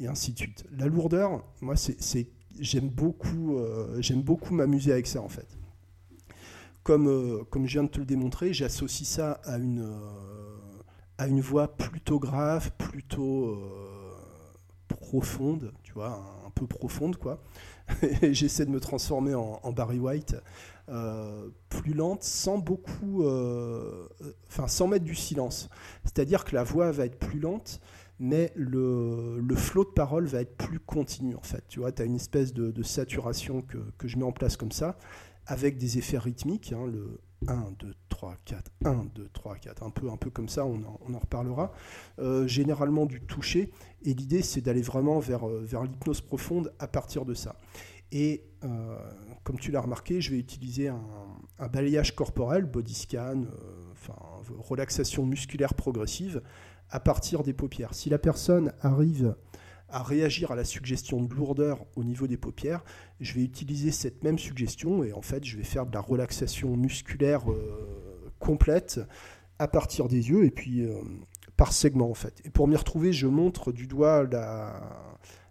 Et 0.00 0.08
ainsi 0.08 0.32
de 0.32 0.38
suite. 0.38 0.64
La 0.76 0.86
lourdeur, 0.86 1.44
moi, 1.60 1.76
c'est 1.76 2.28
j'aime 2.58 2.88
beaucoup, 2.88 3.58
euh, 3.58 4.00
j'aime 4.00 4.22
beaucoup 4.22 4.54
m'amuser 4.54 4.92
avec 4.92 5.06
ça 5.06 5.20
en 5.20 5.28
fait. 5.28 5.48
Comme, 6.82 7.08
euh, 7.08 7.44
comme 7.50 7.66
je 7.66 7.72
viens 7.72 7.84
de 7.84 7.88
te 7.88 7.98
le 7.98 8.04
démontrer, 8.04 8.52
j'associe 8.52 9.08
ça 9.08 9.40
à 9.44 9.56
une, 9.56 9.80
euh, 9.80 10.82
à 11.18 11.26
une 11.26 11.40
voix 11.40 11.76
plutôt 11.76 12.18
grave, 12.18 12.72
plutôt 12.76 13.58
profonde, 14.88 15.72
tu 15.82 15.92
vois, 15.92 16.22
un, 16.46 16.50
peu 16.50 16.66
profonde 16.66 17.16
quoi. 17.16 17.42
J'essaie 18.22 18.64
de 18.64 18.70
me 18.70 18.80
transformer 18.80 19.34
en, 19.34 19.60
en 19.62 19.72
Barry 19.72 19.98
White, 19.98 20.36
plus 21.68 21.94
lente, 21.94 22.22
sans 22.22 22.58
beaucoup, 22.58 23.24
enfin 24.48 24.68
sans 24.68 24.86
mettre 24.86 25.04
du 25.04 25.14
silence. 25.14 25.68
C'est-à-dire 26.04 26.44
que 26.44 26.54
la 26.54 26.64
voix 26.64 26.90
va 26.90 27.06
être 27.06 27.18
plus 27.18 27.40
lente, 27.40 27.80
mais 28.24 28.52
le, 28.56 29.38
le, 29.38 29.54
flot 29.54 29.84
de 29.84 29.90
parole 29.90 30.24
va 30.24 30.40
être 30.40 30.56
plus 30.56 30.80
continu 30.80 31.34
en 31.34 31.42
fait. 31.42 31.62
Tu 31.68 31.80
vois, 31.80 31.92
tu 31.92 32.00
as 32.00 32.06
une 32.06 32.16
espèce 32.16 32.54
de, 32.54 32.82
saturation 32.82 33.60
que, 33.60 33.76
que, 33.98 34.08
je 34.08 34.16
mets 34.16 34.24
en 34.24 34.32
place 34.32 34.56
comme 34.56 34.72
ça, 34.72 34.96
avec 35.46 35.76
des 35.76 35.98
effets 35.98 36.16
rythmiques, 36.16 36.72
hein, 36.72 36.86
le 36.90 37.20
1, 37.48 37.74
2, 37.78 37.94
3, 38.08 38.36
4, 38.46 38.70
1, 38.86 39.04
2, 39.14 39.28
3, 39.30 39.56
4, 39.56 39.82
un 39.82 39.90
peu, 39.90 40.10
un 40.10 40.16
peu 40.16 40.30
comme 40.30 40.48
ça, 40.48 40.64
on 40.64 40.76
en, 40.76 40.98
on 41.06 41.12
en 41.12 41.18
reparlera. 41.18 41.72
Euh, 42.18 42.46
généralement 42.46 43.04
du 43.04 43.20
toucher, 43.20 43.70
et 44.02 44.14
l'idée 44.14 44.40
c'est 44.40 44.62
d'aller 44.62 44.80
vraiment 44.80 45.18
vers, 45.18 45.46
euh, 45.46 45.62
vers 45.62 45.82
l'hypnose 45.82 46.22
profonde 46.22 46.72
à 46.78 46.88
partir 46.88 47.26
de 47.26 47.34
ça. 47.34 47.56
Et 48.10 48.44
euh, 48.62 48.96
comme 49.42 49.58
tu 49.58 49.70
l'as 49.70 49.82
remarqué, 49.82 50.22
je 50.22 50.30
vais 50.30 50.38
utiliser 50.38 50.88
un, 50.88 51.68
balayage 51.70 52.14
corporel, 52.14 52.64
body 52.64 52.94
scan, 52.94 53.44
enfin, 53.92 54.14
relaxation 54.58 55.26
musculaire 55.26 55.74
progressive, 55.74 56.40
à 56.94 57.00
partir 57.00 57.42
des 57.42 57.52
paupières. 57.52 57.92
Si 57.92 58.08
la 58.08 58.18
personne 58.18 58.72
arrive 58.80 59.34
à 59.88 60.04
réagir 60.04 60.52
à 60.52 60.54
la 60.54 60.64
suggestion 60.64 61.20
de 61.20 61.34
lourdeur 61.34 61.84
au 61.96 62.04
niveau 62.04 62.28
des 62.28 62.36
paupières, 62.36 62.84
je 63.18 63.34
vais 63.34 63.42
utiliser 63.42 63.90
cette 63.90 64.22
même 64.22 64.38
suggestion 64.38 65.02
et 65.02 65.12
en 65.12 65.20
fait 65.20 65.44
je 65.44 65.56
vais 65.56 65.64
faire 65.64 65.86
de 65.86 65.92
la 65.92 66.00
relaxation 66.00 66.76
musculaire 66.76 67.50
euh, 67.50 68.30
complète 68.38 69.00
à 69.58 69.66
partir 69.66 70.06
des 70.06 70.30
yeux 70.30 70.44
et 70.44 70.52
puis 70.52 70.82
euh, 70.82 71.00
par 71.56 71.72
segment 71.72 72.08
en 72.08 72.14
fait. 72.14 72.40
Et 72.44 72.50
pour 72.50 72.68
m'y 72.68 72.76
retrouver, 72.76 73.12
je 73.12 73.26
montre 73.26 73.72
du 73.72 73.88
doigt 73.88 74.22
la, 74.30 74.80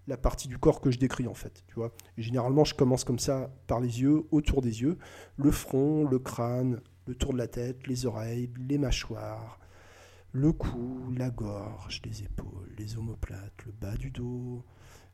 la 0.07 0.15
partie 0.15 0.47
du 0.47 0.57
corps 0.57 0.79
que 0.79 0.91
je 0.91 0.97
décris 0.97 1.27
en 1.27 1.33
fait. 1.33 1.61
Tu 1.67 1.75
vois. 1.75 1.91
généralement, 2.17 2.63
je 2.63 2.73
commence 2.73 3.03
comme 3.03 3.19
ça 3.19 3.53
par 3.67 3.81
les 3.81 4.01
yeux, 4.01 4.23
autour 4.31 4.61
des 4.61 4.81
yeux, 4.81 4.97
le 5.35 5.51
front, 5.51 6.07
le 6.07 6.19
crâne, 6.19 6.79
le 7.05 7.15
tour 7.15 7.33
de 7.33 7.37
la 7.37 7.47
tête, 7.47 7.85
les 7.85 8.05
oreilles, 8.05 8.49
les 8.57 8.77
mâchoires, 8.77 9.59
le 10.33 10.51
cou, 10.51 11.13
la 11.15 11.29
gorge, 11.29 12.01
les 12.05 12.23
épaules, 12.23 12.73
les 12.77 12.97
omoplates, 12.97 13.65
le 13.65 13.71
bas 13.71 13.95
du 13.95 14.09
dos, 14.09 14.63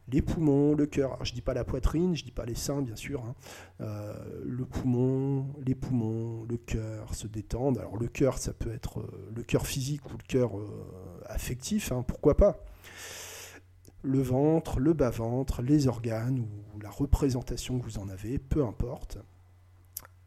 les 0.08 0.21
poumons, 0.21 0.73
le 0.75 0.86
cœur. 0.86 1.17
Je 1.21 1.29
je 1.29 1.34
dis 1.34 1.41
pas 1.41 1.53
la 1.53 1.65
poitrine, 1.65 2.15
je 2.15 2.23
dis 2.23 2.32
pas 2.32 2.45
les 2.45 2.55
seins, 2.55 2.82
bien 2.82 2.95
sûr. 2.95 3.23
Hein. 3.25 3.36
Euh, 3.82 4.41
le 4.45 4.65
poumon, 4.65 5.47
les 5.65 5.75
poumons, 5.75 6.45
le 6.49 6.58
cœur 6.58 7.13
se 7.13 7.27
détendent. 7.27 7.77
Alors 7.77 7.97
le 7.97 8.08
cœur, 8.08 8.38
ça 8.38 8.53
peut 8.53 8.71
être 8.71 9.01
euh, 9.01 9.32
le 9.36 9.43
cœur 9.43 9.67
physique 9.67 10.10
ou 10.10 10.17
le 10.17 10.23
cœur 10.27 10.58
euh, 10.58 11.21
affectif, 11.25 11.91
hein, 11.91 12.03
pourquoi 12.08 12.38
pas. 12.38 12.63
Le 14.01 14.21
ventre, 14.21 14.79
le 14.79 14.93
bas-ventre, 14.93 15.62
les 15.62 15.89
organes 15.89 16.39
ou 16.39 16.79
la 16.79 16.89
représentation 16.89 17.77
que 17.79 17.84
vous 17.84 17.99
en 17.99 18.08
avez, 18.08 18.39
peu 18.39 18.65
importe 18.65 19.17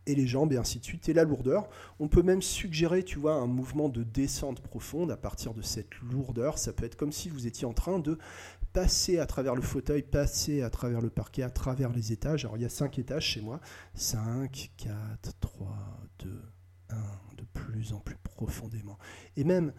et 0.07 0.15
les 0.15 0.27
jambes 0.27 0.53
et 0.53 0.57
ainsi 0.57 0.79
de 0.79 0.85
suite, 0.85 1.09
et 1.09 1.13
la 1.13 1.25
lourdeur. 1.25 1.69
On 2.01 2.09
peut 2.09 2.23
même 2.23 2.43
suggérer, 2.43 3.03
tu 3.03 3.19
vois, 3.19 3.35
un 3.35 3.47
mouvement 3.47 3.89
de 3.89 4.03
descente 4.03 4.61
profonde 4.61 5.11
à 5.11 5.17
partir 5.17 5.55
de 5.55 5.63
cette 5.63 5.95
lourdeur. 6.01 6.59
Ça 6.59 6.73
peut 6.73 6.85
être 6.85 6.97
comme 6.97 7.13
si 7.13 7.29
vous 7.29 7.47
étiez 7.47 7.67
en 7.67 7.73
train 7.73 7.99
de 7.99 8.19
passer 8.73 9.19
à 9.19 9.27
travers 9.27 9.55
le 9.55 9.63
fauteuil, 9.63 10.03
passer 10.03 10.63
à 10.63 10.71
travers 10.71 11.01
le 11.01 11.11
parquet, 11.11 11.43
à 11.43 11.51
travers 11.51 11.93
les 11.93 12.13
étages. 12.13 12.45
Alors 12.45 12.57
il 12.57 12.63
y 12.63 12.67
a 12.67 12.71
cinq 12.71 12.99
étages 12.99 13.25
chez 13.25 13.41
moi. 13.41 13.61
5, 13.95 14.73
4, 14.77 15.39
3, 15.41 15.77
2, 16.21 16.43
1, 16.91 16.97
de 17.37 17.45
plus 17.53 17.93
en 17.93 18.01
plus 18.01 18.17
profondément. 18.17 18.99
Et 19.37 19.45
même 19.45 19.73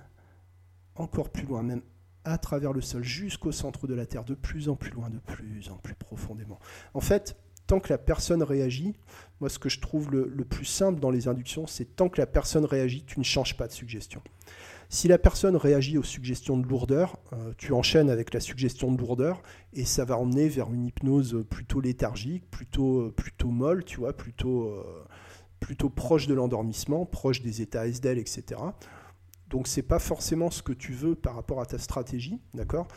encore 0.95 1.31
plus 1.31 1.45
loin, 1.45 1.63
même 1.63 1.81
à 2.23 2.37
travers 2.37 2.71
le 2.71 2.81
sol, 2.81 3.03
jusqu'au 3.03 3.51
centre 3.51 3.87
de 3.87 3.93
la 3.93 4.05
Terre, 4.05 4.23
de 4.23 4.35
plus 4.35 4.69
en 4.69 4.75
plus 4.75 4.91
loin, 4.91 5.09
de 5.09 5.19
plus 5.19 5.69
en 5.69 5.77
plus 5.77 5.95
profondément. 5.95 6.59
En 6.93 7.01
fait, 7.01 7.35
tant 7.73 7.79
que 7.79 7.89
la 7.89 7.97
personne 7.97 8.43
réagit, 8.43 8.93
moi 9.39 9.49
ce 9.49 9.57
que 9.57 9.67
je 9.67 9.79
trouve 9.79 10.11
le, 10.11 10.45
plus 10.45 10.65
simple 10.65 10.99
dans 10.99 11.09
les 11.09 11.27
inductions, 11.27 11.65
c'est 11.65 11.95
tant 11.95 12.07
que 12.07 12.21
la 12.21 12.27
personne 12.27 12.65
réagit, 12.65 13.03
tu 13.03 13.17
ne 13.17 13.23
changes 13.23 13.57
pas 13.57 13.65
de 13.65 13.71
suggestion. 13.71 14.21
Si 14.89 15.07
la 15.07 15.17
personne 15.17 15.55
réagit 15.55 15.97
aux 15.97 16.03
suggestions 16.03 16.55
de 16.55 16.67
lourdeur, 16.67 17.17
euh, 17.33 17.51
tu 17.57 17.73
enchaînes 17.73 18.11
avec 18.11 18.31
la 18.31 18.39
suggestion 18.39 18.91
de 18.91 18.99
lourdeur 18.99 19.41
et 19.73 19.85
ça 19.85 20.05
va 20.05 20.19
emmener 20.19 20.49
vers 20.49 20.71
une 20.71 20.85
hypnose 20.85 21.43
plutôt 21.49 21.81
léthargique, 21.81 22.43
plutôt, 22.51 22.99
euh, 22.99 23.11
plutôt 23.11 23.47
molle, 23.47 23.83
tu 23.85 23.97
vois, 23.97 24.13
plutôt, 24.13 24.67
euh, 24.67 24.83
plutôt 25.59 25.89
proche 25.89 26.27
de 26.27 26.35
l'endormissement, 26.35 27.07
proche 27.07 27.41
des 27.41 27.63
états 27.63 27.87
SDL, 27.87 28.19
etc. 28.19 28.61
Donc 29.53 29.67
c'est 29.67 29.83
pas 29.83 29.99
forcément 29.99 30.49
ce 30.49 30.63
que 30.63 30.73
tu 30.73 30.93
veux 30.93 31.13
par 31.13 31.35
rapport 31.35 31.61
à 31.61 31.67
ta 31.67 31.77
stratégie, 31.77 32.41
d'accord? 32.55 32.87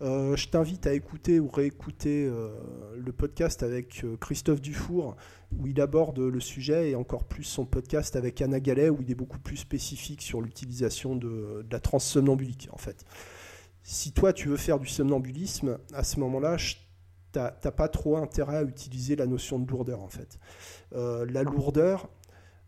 Euh, 0.00 0.34
Je 0.34 0.48
t'invite 0.48 0.86
à 0.86 0.94
écouter 0.94 1.40
ou 1.40 1.48
réécouter 1.50 2.24
euh, 2.24 2.56
le 2.96 3.12
podcast 3.12 3.62
avec 3.62 4.02
euh, 4.02 4.16
Christophe 4.16 4.62
Dufour 4.62 5.14
où 5.54 5.66
il 5.66 5.78
aborde 5.78 6.18
le 6.18 6.40
sujet 6.40 6.88
et 6.92 6.94
encore 6.94 7.24
plus 7.24 7.44
son 7.44 7.66
podcast 7.66 8.16
avec 8.16 8.40
Anna 8.40 8.60
Gallet 8.60 8.88
où 8.88 9.02
il 9.02 9.10
est 9.10 9.14
beaucoup 9.14 9.38
plus 9.38 9.58
spécifique 9.58 10.22
sur 10.22 10.40
l'utilisation 10.40 11.16
de, 11.16 11.66
la 11.70 11.80
transsomnambulique 11.80 12.70
en 12.72 12.78
fait. 12.78 13.04
Si 13.82 14.12
toi 14.12 14.32
tu 14.32 14.48
veux 14.48 14.56
faire 14.56 14.78
du 14.78 14.86
somnambulisme, 14.86 15.76
à 15.92 16.02
ce 16.02 16.18
moment-là, 16.20 16.56
t'as 17.30 17.50
pas 17.50 17.88
trop 17.88 18.16
intérêt 18.16 18.56
à 18.56 18.62
utiliser 18.62 19.16
la 19.16 19.26
notion 19.26 19.58
de 19.58 19.70
lourdeur 19.70 20.00
en 20.00 20.08
fait. 20.08 20.38
la 20.92 21.42
lourdeur, 21.42 22.08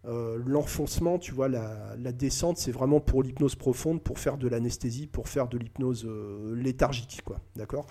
euh, 0.04 0.40
l'enfoncement, 0.46 1.18
tu 1.18 1.32
vois, 1.32 1.48
la, 1.48 2.12
descente, 2.12 2.58
c'est 2.58 2.70
vraiment 2.72 3.00
pour 3.00 3.22
l'hypnose 3.22 3.56
profonde, 3.56 4.02
pour 4.02 4.18
faire 4.18 4.38
de 4.38 4.48
l'anesthésie, 4.48 5.06
pour 5.06 5.28
faire 5.28 5.48
de 5.48 5.58
l'hypnose 5.58 6.06
euh, 6.06 6.54
léthargique, 6.54 7.22
quoi. 7.24 7.40
D'accord? 7.56 7.86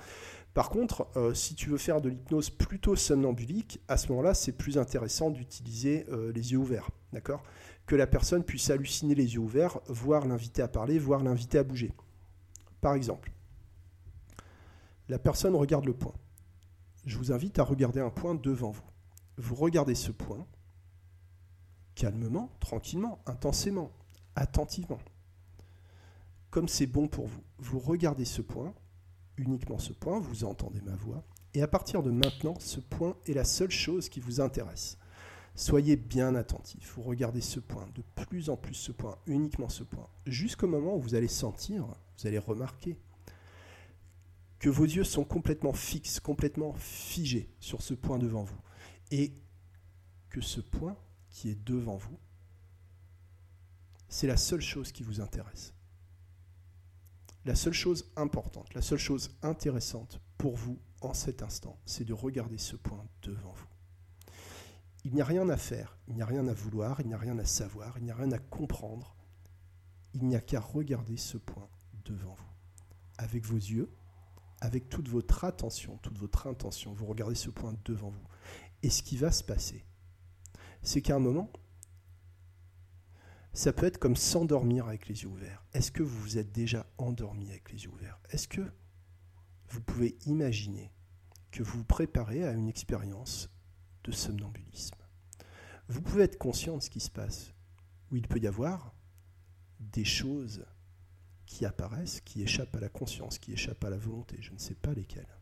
Par 0.54 0.70
contre, 0.70 1.08
euh, 1.16 1.34
si 1.34 1.54
tu 1.54 1.70
veux 1.70 1.78
faire 1.78 2.02
de 2.02 2.10
l'hypnose 2.10 2.50
plutôt 2.50 2.96
somnambulique, 2.96 3.82
à 3.88 3.98
ce 3.98 4.10
moment-là, 4.10 4.34
c'est 4.34 4.54
plus 4.54 4.78
intéressant 4.78 5.30
d'utiliser 5.30 6.06
les 6.34 6.52
yeux 6.54 6.58
ouverts, 6.58 6.90
d'accord? 7.14 7.44
Que 7.86 7.96
la 7.96 8.08
personne 8.08 8.44
puisse 8.44 8.70
halluciner 8.70 9.14
les 9.14 9.36
yeux 9.36 9.40
ouverts, 9.40 9.80
voir 9.88 10.26
l'inviter 10.26 10.62
à 10.62 10.68
parler, 10.68 10.98
voir 10.98 11.24
l'inviter 11.24 11.60
à 11.60 11.64
bouger. 11.64 11.94
Par 12.82 12.96
exemple, 12.96 13.32
la 15.10 15.20
personne 15.20 15.56
regarde 15.56 15.86
le 15.86 15.94
point. 15.94 16.14
Je 17.06 17.18
vous 17.18 17.32
invite 17.32 17.60
à 17.60 17.64
regarder 17.64 18.00
un 18.00 18.10
point 18.10 18.34
devant 18.34 18.72
vous. 18.72 18.84
Vous 19.38 19.56
regardez 19.56 19.96
ce 19.96 20.12
point 20.12 20.46
calmement, 21.98 22.52
tranquillement, 22.60 23.20
intensément, 23.26 23.92
attentivement. 24.36 25.00
comme 26.52 26.68
c'est 26.68 26.88
bon 26.88 27.08
pour 27.08 27.28
vous. 27.28 27.42
Vous 27.58 27.80
regardez 27.80 28.24
ce 28.24 28.42
point, 28.42 28.74
uniquement 29.36 29.80
ce 29.80 29.94
point, 29.94 30.20
vous 30.20 30.44
entendez 30.44 30.80
ma 30.82 30.96
voix, 30.96 31.24
et 31.54 31.62
à 31.62 31.68
partir 31.68 32.04
de 32.04 32.12
maintenant, 32.12 32.56
ce 32.60 32.80
point 32.80 33.18
est 33.26 33.34
la 33.34 33.44
seule 33.44 33.72
chose 33.72 34.10
qui 34.10 34.20
vous 34.20 34.40
intéresse. 34.40 34.98
Soyez 35.56 35.96
bien 35.96 36.36
attentif, 36.36 36.94
vous 36.96 37.02
regardez 37.02 37.42
ce 37.42 37.60
point, 37.60 37.88
de 37.96 38.04
plus 38.24 38.50
en 38.50 38.58
plus 38.58 38.76
ce 38.76 38.92
point, 38.92 39.18
uniquement 39.26 39.70
ce 39.70 39.84
point, 39.84 40.08
jusqu'au 40.26 40.68
moment 40.68 40.96
où 40.96 41.02
vous 41.02 41.16
allez 41.16 41.28
sentir, 41.28 41.86
vous 42.18 42.28
allez 42.28 42.40
remarquer 42.40 42.98
que 44.60 44.70
vos 44.70 44.86
yeux 44.86 45.04
sont 45.04 45.26
complètement 45.26 45.74
fixes, 45.74 46.20
complètement 46.20 46.74
figés 46.74 47.50
sur 47.60 47.82
ce 47.82 47.96
point 47.96 48.20
devant 48.20 48.44
vous, 48.44 48.62
et 49.12 49.34
que 50.30 50.42
ce 50.42 50.62
point 50.62 50.96
qui 51.38 51.50
est 51.52 51.64
devant 51.68 51.98
vous, 51.98 52.18
c'est 54.10 54.26
la 54.26 54.38
seule 54.38 54.60
chose 54.60 54.92
qui 54.92 55.04
vous 55.04 55.22
intéresse. 55.22 55.76
La 57.46 57.54
seule 57.54 57.74
chose 57.74 58.12
importante, 58.16 58.74
la 58.74 58.82
seule 58.82 58.98
chose 58.98 59.38
intéressante 59.44 60.20
pour 60.40 60.56
vous 60.56 60.80
en 61.02 61.14
cet 61.14 61.44
instant, 61.44 61.80
c'est 61.86 62.06
de 62.06 62.14
regarder 62.14 62.58
ce 62.58 62.76
point 62.76 63.06
devant 63.22 63.52
vous. 63.54 63.68
Il 65.04 65.14
n'y 65.14 65.22
a 65.22 65.26
rien 65.26 65.48
à 65.50 65.58
faire, 65.58 66.00
il 66.08 66.16
n'y 66.16 66.24
a 66.24 66.26
rien 66.26 66.48
à 66.48 66.54
vouloir, 66.54 67.02
il 67.02 67.08
n'y 67.08 67.14
a 67.14 67.20
rien 67.20 67.38
à 67.38 67.46
savoir, 67.46 68.00
il 68.00 68.06
n'y 68.06 68.12
a 68.12 68.16
rien 68.16 68.32
à 68.32 68.40
comprendre. 68.40 69.16
Il 70.16 70.26
n'y 70.26 70.36
a 70.36 70.42
qu'à 70.42 70.60
regarder 70.60 71.18
ce 71.18 71.38
point 71.38 71.70
devant 72.04 72.34
vous. 72.34 72.52
Avec 73.20 73.46
vos 73.46 73.58
yeux, 73.58 73.96
avec 74.60 74.90
toute 74.90 75.08
votre 75.08 75.44
attention, 75.44 76.00
toute 76.00 76.18
votre 76.18 76.48
intention, 76.48 76.94
vous 76.94 77.06
regardez 77.06 77.36
ce 77.36 77.52
point 77.52 77.76
devant 77.86 78.10
vous. 78.10 78.28
Et 78.82 78.90
ce 78.90 79.04
qui 79.04 79.18
va 79.18 79.32
se 79.32 79.44
passer, 79.44 79.86
c'est 80.82 81.02
qu'à 81.02 81.16
un 81.16 81.20
moment, 81.20 81.52
ça 83.54 83.74
peut 83.74 83.86
être 83.86 83.98
comme 83.98 84.16
s'endormir 84.16 84.88
avec 84.88 85.08
les 85.08 85.24
yeux 85.24 85.30
ouverts. 85.30 85.66
Est-ce 85.74 85.92
que 85.92 86.04
vous 86.04 86.20
vous 86.20 86.38
êtes 86.38 86.52
déjà 86.52 86.86
endormi 86.98 87.50
avec 87.50 87.72
les 87.72 87.84
yeux 87.84 87.90
ouverts? 87.90 88.20
Est-ce 88.30 88.48
que 88.48 88.62
vous 89.70 89.82
pouvez 89.82 90.18
imaginer 90.26 90.92
que 91.52 91.64
vous 91.64 91.80
vous 91.80 91.86
préparez 91.86 92.46
à 92.46 92.52
une 92.52 92.68
expérience 92.68 93.50
de 94.04 94.12
somnambulisme? 94.12 95.02
Vous 95.90 96.02
pouvez 96.02 96.24
être 96.24 96.38
conscient 96.38 96.78
de 96.78 96.84
ce 96.84 96.90
qui 96.90 97.00
se 97.00 97.10
passe, 97.10 97.54
où 98.12 98.16
il 98.16 98.28
peut 98.28 98.40
y 98.40 98.48
avoir 98.48 98.94
des 99.80 100.06
choses 100.06 100.66
qui 101.46 101.66
apparaissent, 101.66 102.22
qui 102.22 102.42
échappent 102.42 102.76
à 102.76 102.82
la 102.82 102.90
conscience, 102.90 103.40
qui 103.40 103.54
échappent 103.54 103.86
à 103.86 103.90
la 103.90 103.98
volonté, 103.98 104.38
je 104.42 104.52
ne 104.52 104.58
sais 104.58 104.76
pas 104.76 104.94
lesquelles. 104.94 105.37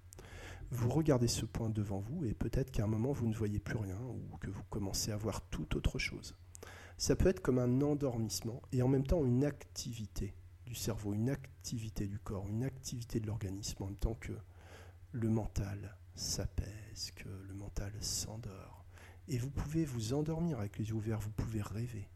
Vous 0.72 0.90
regardez 0.90 1.28
ce 1.28 1.46
point 1.46 1.70
devant 1.70 2.00
vous 2.00 2.26
et 2.26 2.34
peut-être 2.34 2.72
qu'à 2.72 2.84
un 2.84 2.88
moment 2.88 3.12
vous 3.12 3.28
ne 3.28 3.36
voyez 3.36 3.60
plus 3.60 3.78
rien 3.78 4.00
ou 4.02 4.38
que 4.38 4.50
vous 4.50 4.64
commencez 4.70 5.12
à 5.12 5.18
voir 5.18 5.42
tout 5.50 5.76
autre 5.76 6.00
chose. 6.00 6.36
Ça 6.98 7.16
peut 7.16 7.28
être 7.30 7.42
comme 7.42 7.60
un 7.60 7.82
endormissement 7.82 8.62
et 8.72 8.82
en 8.82 8.88
même 8.88 9.06
temps 9.06 9.26
une 9.26 9.44
activité 9.44 10.34
du 10.66 10.76
cerveau, 10.76 11.14
une 11.14 11.30
activité 11.30 12.08
du 12.08 12.20
corps, 12.20 12.48
une 12.48 12.64
activité 12.64 13.20
de 13.20 13.28
l'organisme, 13.28 13.84
en 13.84 13.88
même 13.88 13.98
temps 13.98 14.16
que 14.16 14.34
le 15.12 15.30
mental 15.30 15.96
s'apaise, 16.16 17.12
que 17.16 17.30
le 17.30 17.54
mental 17.54 17.94
s'endort. 18.00 18.86
Et 19.28 19.38
vous 19.38 19.50
pouvez 19.50 19.86
vous 19.86 20.14
endormir 20.14 20.60
avec 20.60 20.78
les 20.78 20.90
yeux 20.90 20.96
ouverts, 20.96 21.20
vous 21.20 21.32
pouvez 21.32 21.62
rêver. 21.62 22.10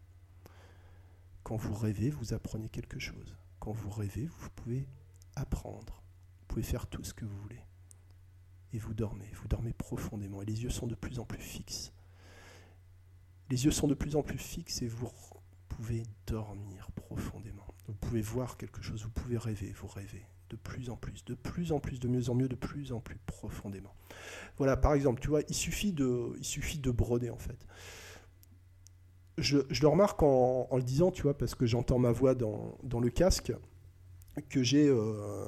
Quand 1.44 1.56
vous 1.56 1.74
rêvez, 1.74 2.10
vous 2.10 2.34
apprenez 2.34 2.70
quelque 2.70 3.00
chose. 3.00 3.36
Quand 3.60 3.72
vous 3.72 3.90
rêvez, 3.90 4.26
vous 4.26 4.50
pouvez 4.52 4.88
apprendre. 5.36 6.04
Vous 6.42 6.46
pouvez 6.48 6.64
faire 6.64 6.88
tout 6.88 7.04
ce 7.04 7.14
que 7.14 7.26
vous 7.26 7.38
voulez. 7.38 7.64
Et 8.74 8.78
vous 8.78 8.94
dormez, 8.94 9.30
vous 9.34 9.48
dormez 9.48 9.74
profondément. 9.74 10.42
Et 10.42 10.46
les 10.46 10.64
yeux 10.64 10.70
sont 10.70 10.88
de 10.88 10.96
plus 10.96 11.20
en 11.20 11.26
plus 11.26 11.42
fixes. 11.42 11.92
Les 13.50 13.66
yeux 13.66 13.72
sont 13.72 13.88
de 13.88 13.96
plus 13.96 14.16
en 14.16 14.22
plus 14.22 14.38
fixes 14.38 14.82
et 14.82 14.88
vous 14.88 15.10
pouvez 15.68 16.04
dormir 16.28 16.92
profondément. 16.92 17.66
Vous 17.88 17.96
pouvez 17.96 18.22
voir 18.22 18.58
quelque 18.58 18.82
chose, 18.82 19.04
vous 19.04 19.10
pouvez 19.10 19.38
rêver, 19.38 19.72
vous 19.72 19.88
rêvez 19.88 20.24
de 20.50 20.56
plus 20.56 20.90
en 20.90 20.96
plus, 20.96 21.24
de 21.26 21.36
plus 21.36 21.72
en 21.72 21.80
plus, 21.80 22.00
de 22.00 22.08
mieux 22.08 22.30
en 22.30 22.36
mieux, 22.36 22.48
de 22.48 22.56
plus 22.56 22.92
en 22.92 23.00
plus 23.00 23.18
profondément. 23.26 23.94
Voilà, 24.58 24.78
par 24.78 24.94
exemple, 24.94 25.22
tu 25.22 25.30
vois, 25.30 25.42
il 25.48 25.56
suffit 25.56 25.94
de, 25.94 26.34
il 26.38 26.46
suffit 26.46 26.80
de 26.80 26.92
broder 26.92 27.30
en 27.30 27.38
fait. 27.38 27.66
Je, 29.38 29.58
le 29.58 29.88
remarque 29.88 30.22
en, 30.22 30.68
le 30.76 30.84
disant, 30.84 31.12
tu 31.12 31.22
vois, 31.22 31.38
parce 31.38 31.56
que 31.56 31.66
j'entends 31.66 31.98
ma 31.98 32.12
voix 32.12 32.36
dans, 32.36 32.78
le 32.84 33.10
casque, 33.10 33.54
que 34.50 34.64
j'ai 34.64 34.88
euh, 34.88 35.46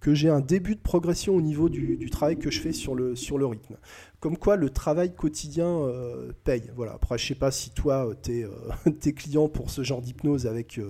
que 0.00 0.14
j'ai 0.14 0.28
un 0.28 0.40
début 0.40 0.74
de 0.74 0.80
progression 0.80 1.34
au 1.34 1.40
niveau 1.40 1.68
du, 1.68 2.10
travail 2.10 2.38
que 2.38 2.50
je 2.50 2.60
fais 2.60 2.72
sur 2.72 2.94
le, 2.94 3.46
rythme. 3.46 3.76
Comme 4.20 4.36
quoi 4.36 4.56
le 4.56 4.70
travail 4.70 5.14
quotidien 5.14 5.66
euh, 5.66 6.32
paye. 6.44 6.70
Voilà. 6.74 6.92
Après, 6.92 7.18
je 7.18 7.26
sais 7.26 7.34
pas 7.34 7.50
si 7.50 7.70
toi, 7.70 8.10
tu 8.22 8.40
es, 8.40 8.44
euh, 8.44 9.12
client 9.16 9.48
pour 9.48 9.70
ce 9.70 9.82
genre 9.82 10.02
d'hypnose 10.02 10.46
avec 10.46 10.80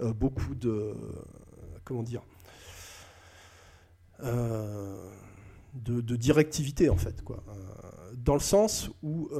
beaucoup 0.00 0.54
de... 0.54 0.94
Comment 1.84 2.02
dire 2.02 2.22
de, 5.74 6.16
directivité 6.16 6.90
en 6.90 6.96
fait. 6.96 7.22
Quoi. 7.22 7.42
dans 8.16 8.34
le 8.34 8.40
sens 8.40 8.90
où 9.02 9.30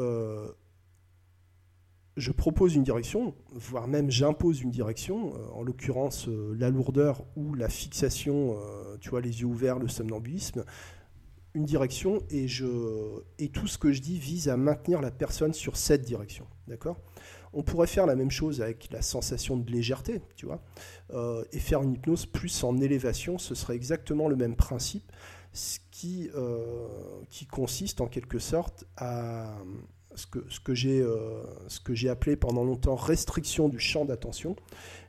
je 2.16 2.30
propose 2.30 2.74
une 2.74 2.82
direction, 2.82 3.34
voire 3.52 3.88
même 3.88 4.10
j'impose 4.10 4.60
une 4.60 4.70
direction, 4.70 5.34
euh, 5.34 5.46
en 5.54 5.62
l'occurrence 5.62 6.28
euh, 6.28 6.54
la 6.58 6.68
lourdeur 6.70 7.24
ou 7.36 7.54
la 7.54 7.68
fixation, 7.68 8.56
euh, 8.58 8.96
tu 9.00 9.10
vois, 9.10 9.20
les 9.20 9.40
yeux 9.40 9.46
ouverts, 9.46 9.78
le 9.78 9.88
somnambulisme, 9.88 10.64
une 11.54 11.64
direction 11.64 12.22
et, 12.30 12.48
je, 12.48 12.66
et 13.38 13.48
tout 13.48 13.66
ce 13.66 13.78
que 13.78 13.92
je 13.92 14.00
dis 14.00 14.18
vise 14.18 14.48
à 14.48 14.56
maintenir 14.56 15.00
la 15.00 15.10
personne 15.10 15.52
sur 15.52 15.76
cette 15.76 16.02
direction. 16.02 16.46
D'accord? 16.66 16.98
On 17.54 17.62
pourrait 17.62 17.86
faire 17.86 18.06
la 18.06 18.14
même 18.14 18.30
chose 18.30 18.62
avec 18.62 18.90
la 18.90 19.02
sensation 19.02 19.58
de 19.58 19.70
légèreté, 19.70 20.22
tu 20.36 20.46
vois, 20.46 20.62
et 21.52 21.58
faire 21.58 21.82
une 21.82 21.92
hypnose 21.92 22.24
plus 22.24 22.64
en 22.64 22.78
élévation, 22.78 23.36
ce 23.36 23.54
serait 23.54 23.76
exactement 23.76 24.28
le 24.28 24.36
même 24.36 24.56
principe, 24.56 25.12
ce 25.52 25.78
qui, 25.90 26.30
qui 27.28 27.44
consiste 27.44 28.00
en 28.00 28.06
quelque 28.06 28.38
sorte 28.38 28.86
à 28.96 29.54
ce 30.14 30.26
que, 30.26 30.44
ce 30.48 30.60
que 30.60 30.74
j'ai 30.74 31.00
euh, 31.00 32.10
appelé 32.10 32.36
pendant 32.36 32.64
longtemps 32.64 32.94
restriction 32.94 33.68
du 33.68 33.78
champ 33.78 34.04
d'attention, 34.04 34.56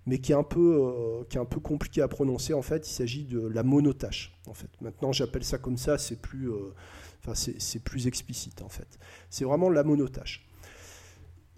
mais 0.05 0.19
qui 0.19 0.31
est, 0.31 0.35
un 0.35 0.43
peu, 0.43 0.81
euh, 0.81 1.23
qui 1.29 1.37
est 1.37 1.41
un 1.41 1.45
peu 1.45 1.59
compliqué 1.59 2.01
à 2.01 2.07
prononcer. 2.07 2.53
En 2.53 2.61
fait, 2.61 2.87
il 2.87 2.91
s'agit 2.91 3.23
de 3.23 3.39
la 3.39 3.63
monotâche. 3.63 4.37
En 4.47 4.53
fait. 4.53 4.69
Maintenant, 4.81 5.11
j'appelle 5.11 5.43
ça 5.43 5.57
comme 5.57 5.77
ça, 5.77 5.97
c'est 5.97 6.19
plus, 6.19 6.51
euh, 6.51 7.79
plus 7.83 8.07
explicite. 8.07 8.61
En 8.61 8.69
fait. 8.69 8.99
C'est 9.29 9.45
vraiment 9.45 9.69
la 9.69 9.83
monotâche. 9.83 10.45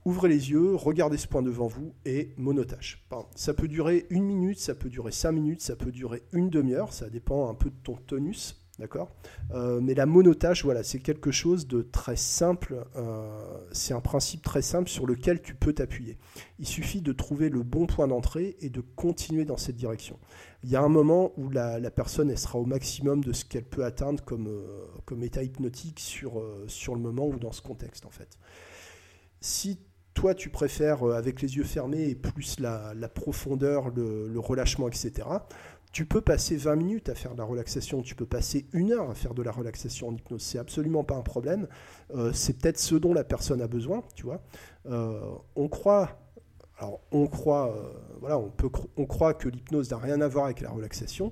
Ouvrez 0.05 0.29
les 0.29 0.51
yeux, 0.51 0.75
regardez 0.75 1.17
ce 1.17 1.27
point 1.27 1.41
devant 1.41 1.65
vous 1.65 1.95
et 2.05 2.29
monotâche. 2.37 3.03
Ça 3.35 3.55
peut 3.55 3.67
durer 3.67 4.05
une 4.11 4.23
minute, 4.23 4.59
ça 4.59 4.75
peut 4.75 4.89
durer 4.89 5.11
cinq 5.11 5.31
minutes, 5.31 5.61
ça 5.61 5.75
peut 5.75 5.91
durer 5.91 6.21
une 6.31 6.51
demi-heure, 6.51 6.93
ça 6.93 7.09
dépend 7.09 7.49
un 7.49 7.55
peu 7.55 7.71
de 7.71 7.75
ton 7.83 7.95
tonus. 7.95 8.64
D'accord 8.79 9.09
euh, 9.51 9.79
Mais 9.81 9.93
la 9.93 10.05
monotâche, 10.05 10.65
voilà, 10.65 10.83
c'est 10.83 10.99
quelque 10.99 11.31
chose 11.31 11.65
de 11.67 11.81
très 11.81 12.17
simple. 12.17 12.85
Euh, 12.97 13.59
c'est 13.71 13.93
un 13.93 14.01
principe 14.01 14.41
très 14.41 14.61
simple 14.61 14.89
sur 14.89 15.05
lequel 15.05 15.41
tu 15.41 15.55
peux 15.55 15.71
t'appuyer. 15.71 16.17
Il 16.59 16.67
suffit 16.67 17.01
de 17.01 17.13
trouver 17.13 17.49
le 17.49 17.63
bon 17.63 17.87
point 17.87 18.07
d'entrée 18.07 18.57
et 18.59 18.69
de 18.69 18.81
continuer 18.81 19.45
dans 19.45 19.57
cette 19.57 19.77
direction. 19.77 20.19
Il 20.63 20.69
y 20.69 20.75
a 20.75 20.81
un 20.81 20.89
moment 20.89 21.31
où 21.37 21.49
la, 21.49 21.79
personne 21.91 22.35
sera 22.35 22.59
au 22.59 22.65
maximum 22.65 23.23
de 23.23 23.31
ce 23.31 23.45
qu'elle 23.45 23.65
peut 23.65 23.85
atteindre 23.85 24.23
comme, 24.23 24.47
euh, 24.47 24.85
comme 25.05 25.23
état 25.23 25.43
hypnotique 25.43 26.01
sur, 26.01 26.43
sur 26.67 26.95
le 26.95 27.01
moment 27.01 27.27
ou 27.27 27.39
dans 27.39 27.53
ce 27.53 27.61
contexte, 27.61 28.05
en 28.05 28.11
fait. 28.11 28.37
Si 29.39 29.79
toi, 30.13 30.33
tu 30.33 30.49
préfères 30.49 31.03
avec 31.03 31.41
les 31.41 31.57
yeux 31.57 31.63
fermés 31.63 32.09
et 32.09 32.15
plus 32.15 32.59
la, 32.59 32.93
profondeur, 33.13 33.89
le 33.89 34.39
relâchement, 34.39 34.87
etc., 34.87 35.27
tu 35.95 36.05
peux 36.05 36.19
passer 36.19 36.57
20 36.57 36.75
minutes 36.75 37.07
à 37.07 37.15
faire 37.15 37.31
de 37.35 37.37
la 37.37 37.45
relaxation, 37.45 38.01
tu 38.01 38.15
peux 38.15 38.25
passer 38.25 38.65
une 38.73 38.91
heure 38.91 39.09
à 39.09 39.15
faire 39.15 39.33
de 39.33 39.41
la 39.41 39.53
relaxation 39.53 40.09
en 40.09 40.13
hypnose, 40.13 40.41
c'est 40.41 40.59
absolument 40.59 41.05
pas 41.05 41.15
un 41.15 41.21
problème. 41.21 41.69
Euh, 42.13 42.33
c'est 42.33 42.59
peut-être 42.59 42.77
ce 42.77 42.95
dont 42.95 43.13
la 43.13 43.23
personne 43.23 43.61
a 43.61 43.67
besoin, 43.67 44.03
tu 44.13 44.23
vois. 44.23 44.43
Euh, 44.87 45.21
on 45.55 45.69
croit, 45.69 46.19
on 47.13 47.27
croit, 47.27 47.73
euh, 48.27 48.49
on 48.97 49.05
croit 49.05 49.35
que 49.35 49.47
l'hypnose 49.47 49.89
n'a 49.89 49.97
rien 49.97 50.19
à 50.19 50.27
voir 50.27 50.43
avec 50.43 50.59
la 50.59 50.69
relaxation. 50.69 51.31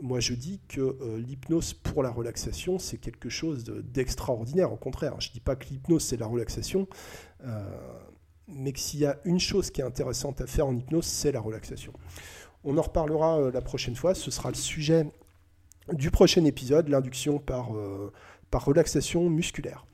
moi, 0.00 0.18
je 0.18 0.32
dis 0.32 0.62
que 0.66 0.96
l'hypnose 1.18 1.74
pour 1.74 2.02
la 2.02 2.10
relaxation, 2.10 2.78
c'est 2.78 2.96
quelque 2.96 3.28
chose 3.28 3.64
d'extraordinaire. 3.64 4.72
Au 4.72 4.78
contraire, 4.78 5.20
je 5.20 5.30
dis 5.30 5.40
pas 5.40 5.56
que 5.56 5.66
l'hypnose 5.66 6.02
c'est 6.02 6.16
la 6.16 6.26
relaxation 6.26 6.88
mais 8.48 8.72
que 8.72 8.80
s'il 8.80 9.00
y 9.00 9.06
a 9.06 9.18
une 9.24 9.40
chose 9.40 9.70
qui 9.70 9.80
est 9.80 9.84
intéressante 9.84 10.40
à 10.40 10.46
faire 10.46 10.66
en 10.66 10.76
hypnose, 10.76 11.06
c'est 11.06 11.32
la 11.32 11.40
relaxation. 11.40 11.92
On 12.64 12.78
en 12.78 12.82
reparlera 12.82 13.38
euh, 13.38 13.50
la 13.50 13.60
prochaine 13.60 13.96
fois. 13.96 14.14
Ce 14.14 14.30
sera 14.30 14.50
le 14.50 14.56
sujet 14.56 15.06
du 15.92 16.10
prochain 16.10 16.44
épisode, 16.44 16.88
l'induction 16.88 17.42
euh, 17.50 18.10
par 18.50 18.64
relaxation 18.64 19.28
musculaire. 19.28 19.86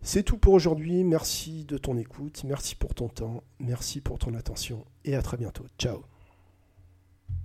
C'est 0.00 0.22
tout 0.22 0.38
pour 0.38 0.52
aujourd'hui. 0.52 1.02
Merci 1.04 1.64
de 1.64 1.78
ton 1.78 1.96
écoute, 1.96 2.44
merci 2.44 2.74
pour 2.76 2.94
ton 2.94 3.08
temps, 3.08 3.42
merci 3.58 4.00
pour 4.00 4.18
ton 4.18 4.34
attention 4.34 4.84
et 5.04 5.16
à 5.16 5.22
très 5.22 5.36
bientôt. 5.36 5.64
Ciao 5.78 6.17